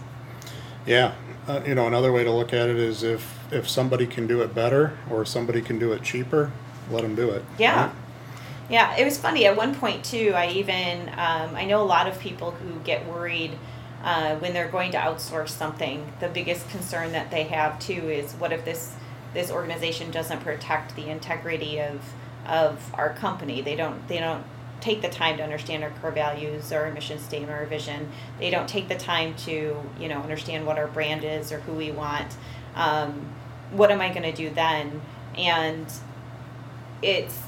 Yeah, 0.86 1.14
uh, 1.46 1.62
you 1.66 1.74
know, 1.74 1.86
another 1.86 2.12
way 2.12 2.24
to 2.24 2.30
look 2.30 2.52
at 2.52 2.68
it 2.68 2.76
is 2.76 3.02
if 3.02 3.38
if 3.52 3.68
somebody 3.68 4.06
can 4.06 4.26
do 4.26 4.42
it 4.42 4.54
better 4.54 4.98
or 5.10 5.24
somebody 5.24 5.62
can 5.62 5.78
do 5.78 5.92
it 5.92 6.02
cheaper, 6.02 6.52
let 6.90 7.02
them 7.02 7.14
do 7.14 7.30
it. 7.30 7.44
Yeah. 7.58 7.86
Right? 7.86 7.94
Yeah, 8.70 8.96
it 8.96 9.04
was 9.04 9.16
funny 9.16 9.46
at 9.46 9.56
one 9.56 9.74
point 9.74 10.04
too. 10.04 10.32
I 10.34 10.48
even 10.48 11.08
um, 11.10 11.56
I 11.56 11.64
know 11.64 11.82
a 11.82 11.84
lot 11.84 12.06
of 12.06 12.18
people 12.18 12.50
who 12.50 12.78
get 12.80 13.06
worried 13.06 13.52
uh, 14.02 14.36
when 14.36 14.52
they're 14.54 14.68
going 14.68 14.92
to 14.92 14.98
outsource 14.98 15.50
something. 15.50 16.12
The 16.20 16.28
biggest 16.28 16.68
concern 16.70 17.12
that 17.12 17.30
they 17.30 17.44
have 17.44 17.78
too 17.78 18.10
is 18.10 18.32
what 18.34 18.52
if 18.52 18.64
this 18.64 18.94
this 19.34 19.50
organization 19.50 20.10
doesn't 20.10 20.40
protect 20.40 20.96
the 20.96 21.08
integrity 21.08 21.80
of 21.80 22.00
of 22.46 22.92
our 22.94 23.12
company. 23.14 23.60
They 23.60 23.76
don't 23.76 24.06
they 24.08 24.18
don't 24.18 24.44
take 24.80 25.02
the 25.02 25.08
time 25.08 25.36
to 25.36 25.42
understand 25.42 25.82
our 25.82 25.90
core 25.90 26.12
values, 26.12 26.72
our 26.72 26.90
mission 26.92 27.18
statement, 27.18 27.52
our 27.52 27.66
vision. 27.66 28.08
They 28.38 28.50
don't 28.50 28.68
take 28.68 28.88
the 28.88 28.96
time 28.96 29.34
to 29.46 29.76
you 29.98 30.08
know 30.08 30.20
understand 30.20 30.66
what 30.66 30.78
our 30.78 30.88
brand 30.88 31.24
is 31.24 31.52
or 31.52 31.60
who 31.60 31.72
we 31.72 31.90
want. 31.90 32.36
Um, 32.74 33.26
what 33.70 33.90
am 33.90 34.00
I 34.00 34.08
going 34.08 34.22
to 34.22 34.32
do 34.32 34.50
then? 34.50 35.02
And 35.36 35.86
it's 37.02 37.38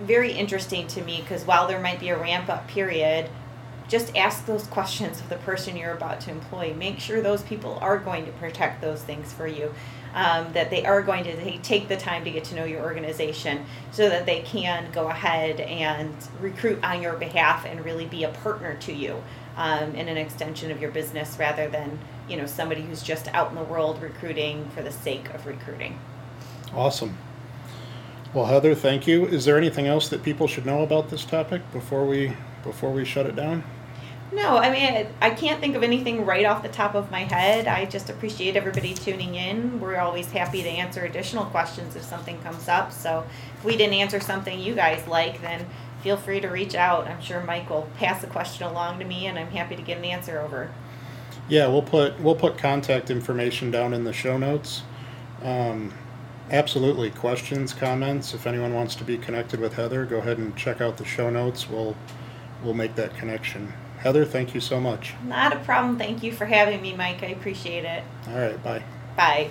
very 0.00 0.32
interesting 0.32 0.86
to 0.88 1.02
me 1.02 1.20
because 1.20 1.44
while 1.44 1.66
there 1.66 1.80
might 1.80 2.00
be 2.00 2.08
a 2.10 2.18
ramp 2.18 2.48
up 2.48 2.68
period, 2.68 3.30
just 3.92 4.16
ask 4.16 4.46
those 4.46 4.66
questions 4.68 5.20
of 5.20 5.28
the 5.28 5.36
person 5.36 5.76
you're 5.76 5.92
about 5.92 6.18
to 6.22 6.30
employ. 6.30 6.72
Make 6.72 6.98
sure 6.98 7.20
those 7.20 7.42
people 7.42 7.78
are 7.82 7.98
going 7.98 8.24
to 8.24 8.32
protect 8.32 8.80
those 8.80 9.02
things 9.02 9.34
for 9.34 9.46
you 9.46 9.74
um, 10.14 10.50
that 10.54 10.70
they 10.70 10.86
are 10.86 11.02
going 11.02 11.24
to 11.24 11.58
take 11.58 11.88
the 11.88 11.96
time 11.98 12.24
to 12.24 12.30
get 12.30 12.42
to 12.44 12.54
know 12.54 12.64
your 12.64 12.82
organization 12.82 13.66
so 13.90 14.08
that 14.08 14.24
they 14.24 14.40
can 14.40 14.90
go 14.92 15.08
ahead 15.08 15.60
and 15.60 16.14
recruit 16.40 16.82
on 16.82 17.02
your 17.02 17.12
behalf 17.16 17.66
and 17.66 17.84
really 17.84 18.06
be 18.06 18.24
a 18.24 18.30
partner 18.30 18.76
to 18.76 18.94
you 18.94 19.22
um, 19.58 19.94
in 19.94 20.08
an 20.08 20.16
extension 20.16 20.70
of 20.70 20.80
your 20.80 20.90
business 20.90 21.36
rather 21.38 21.68
than 21.68 21.98
you 22.30 22.38
know 22.38 22.46
somebody 22.46 22.80
who's 22.80 23.02
just 23.02 23.28
out 23.34 23.50
in 23.50 23.54
the 23.56 23.62
world 23.62 24.00
recruiting 24.00 24.66
for 24.70 24.80
the 24.80 24.92
sake 24.92 25.28
of 25.34 25.46
recruiting. 25.46 25.98
Awesome. 26.74 27.18
Well 28.32 28.46
heather 28.46 28.74
thank 28.74 29.06
you. 29.06 29.26
Is 29.26 29.44
there 29.44 29.58
anything 29.58 29.86
else 29.86 30.08
that 30.08 30.22
people 30.22 30.48
should 30.48 30.64
know 30.64 30.82
about 30.82 31.10
this 31.10 31.26
topic 31.26 31.60
before 31.74 32.06
we 32.06 32.34
before 32.62 32.90
we 32.90 33.04
shut 33.04 33.26
it 33.26 33.36
down 33.36 33.62
no, 34.32 34.56
I 34.56 34.70
mean, 34.70 35.06
I 35.20 35.30
can't 35.30 35.60
think 35.60 35.76
of 35.76 35.82
anything 35.82 36.24
right 36.24 36.46
off 36.46 36.62
the 36.62 36.68
top 36.70 36.94
of 36.94 37.10
my 37.10 37.20
head. 37.20 37.66
I 37.66 37.84
just 37.84 38.08
appreciate 38.08 38.56
everybody 38.56 38.94
tuning 38.94 39.34
in. 39.34 39.78
We're 39.78 39.98
always 39.98 40.30
happy 40.30 40.62
to 40.62 40.68
answer 40.68 41.04
additional 41.04 41.44
questions 41.46 41.96
if 41.96 42.02
something 42.02 42.40
comes 42.42 42.66
up. 42.66 42.92
So 42.92 43.24
if 43.58 43.64
we 43.64 43.76
didn't 43.76 43.94
answer 43.94 44.20
something 44.20 44.58
you 44.58 44.74
guys 44.74 45.06
like, 45.06 45.42
then 45.42 45.66
feel 46.02 46.16
free 46.16 46.40
to 46.40 46.48
reach 46.48 46.74
out. 46.74 47.06
I'm 47.06 47.20
sure 47.20 47.42
Mike 47.42 47.68
will 47.68 47.88
pass 47.98 48.22
the 48.22 48.26
question 48.26 48.66
along 48.66 49.00
to 49.00 49.04
me, 49.04 49.26
and 49.26 49.38
I'm 49.38 49.48
happy 49.48 49.76
to 49.76 49.82
get 49.82 49.98
an 49.98 50.04
answer 50.04 50.40
over. 50.40 50.70
Yeah, 51.48 51.66
we'll 51.68 51.82
put 51.82 52.18
we'll 52.18 52.36
put 52.36 52.56
contact 52.56 53.10
information 53.10 53.70
down 53.70 53.92
in 53.92 54.04
the 54.04 54.12
show 54.14 54.38
notes. 54.38 54.82
Um, 55.42 55.92
absolutely, 56.50 57.10
questions, 57.10 57.74
comments. 57.74 58.32
If 58.32 58.46
anyone 58.46 58.72
wants 58.72 58.94
to 58.96 59.04
be 59.04 59.18
connected 59.18 59.60
with 59.60 59.74
Heather, 59.74 60.06
go 60.06 60.18
ahead 60.18 60.38
and 60.38 60.56
check 60.56 60.80
out 60.80 60.96
the 60.96 61.04
show 61.04 61.28
notes. 61.28 61.68
We'll 61.68 61.96
we'll 62.64 62.74
make 62.74 62.94
that 62.94 63.14
connection. 63.16 63.74
Heather, 64.02 64.24
thank 64.24 64.52
you 64.52 64.60
so 64.60 64.80
much. 64.80 65.14
Not 65.24 65.52
a 65.52 65.60
problem. 65.60 65.96
Thank 65.96 66.24
you 66.24 66.32
for 66.32 66.44
having 66.44 66.82
me, 66.82 66.92
Mike. 66.92 67.22
I 67.22 67.28
appreciate 67.28 67.84
it. 67.84 68.02
All 68.28 68.36
right. 68.36 68.62
Bye. 68.62 68.82
Bye. 69.16 69.50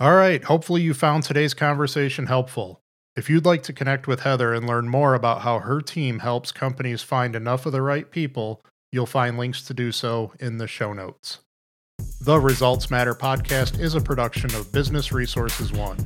All 0.00 0.14
right. 0.14 0.42
Hopefully, 0.42 0.80
you 0.80 0.94
found 0.94 1.22
today's 1.22 1.52
conversation 1.52 2.24
helpful. 2.26 2.80
If 3.14 3.28
you'd 3.28 3.44
like 3.44 3.62
to 3.64 3.74
connect 3.74 4.06
with 4.06 4.20
Heather 4.20 4.54
and 4.54 4.66
learn 4.66 4.88
more 4.88 5.14
about 5.14 5.42
how 5.42 5.58
her 5.58 5.82
team 5.82 6.20
helps 6.20 6.52
companies 6.52 7.02
find 7.02 7.36
enough 7.36 7.66
of 7.66 7.72
the 7.72 7.82
right 7.82 8.10
people, 8.10 8.64
you'll 8.92 9.04
find 9.04 9.36
links 9.36 9.62
to 9.62 9.74
do 9.74 9.92
so 9.92 10.32
in 10.40 10.56
the 10.56 10.66
show 10.66 10.94
notes. 10.94 11.40
The 12.22 12.40
Results 12.40 12.90
Matter 12.90 13.14
podcast 13.14 13.78
is 13.78 13.94
a 13.94 14.00
production 14.00 14.54
of 14.54 14.72
Business 14.72 15.12
Resources 15.12 15.70
One. 15.70 15.98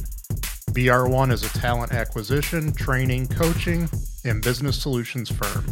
BR1 0.71 1.33
is 1.33 1.45
a 1.45 1.59
talent 1.59 1.93
acquisition, 1.93 2.73
training, 2.73 3.29
coaching, 3.29 3.89
and 4.25 4.43
business 4.43 4.81
solutions 4.81 5.31
firm. 5.31 5.65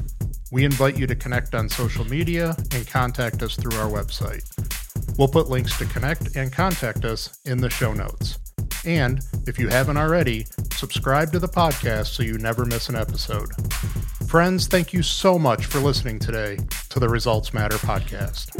We 0.50 0.64
invite 0.64 0.98
you 0.98 1.06
to 1.06 1.14
connect 1.14 1.54
on 1.54 1.68
social 1.68 2.04
media 2.06 2.56
and 2.72 2.86
contact 2.86 3.42
us 3.42 3.56
through 3.56 3.76
our 3.78 3.90
website. 3.90 4.44
We'll 5.18 5.28
put 5.28 5.48
links 5.48 5.76
to 5.78 5.86
connect 5.86 6.36
and 6.36 6.52
contact 6.52 7.04
us 7.04 7.38
in 7.44 7.58
the 7.58 7.70
show 7.70 7.92
notes. 7.92 8.38
And 8.84 9.20
if 9.46 9.58
you 9.58 9.68
haven't 9.68 9.96
already, 9.96 10.46
subscribe 10.72 11.32
to 11.32 11.38
the 11.38 11.48
podcast 11.48 12.06
so 12.06 12.22
you 12.22 12.38
never 12.38 12.64
miss 12.64 12.88
an 12.88 12.96
episode. 12.96 13.50
Friends, 14.28 14.66
thank 14.66 14.92
you 14.92 15.02
so 15.02 15.38
much 15.38 15.66
for 15.66 15.80
listening 15.80 16.18
today 16.18 16.58
to 16.90 17.00
the 17.00 17.08
Results 17.08 17.52
Matter 17.52 17.76
podcast. 17.76 18.56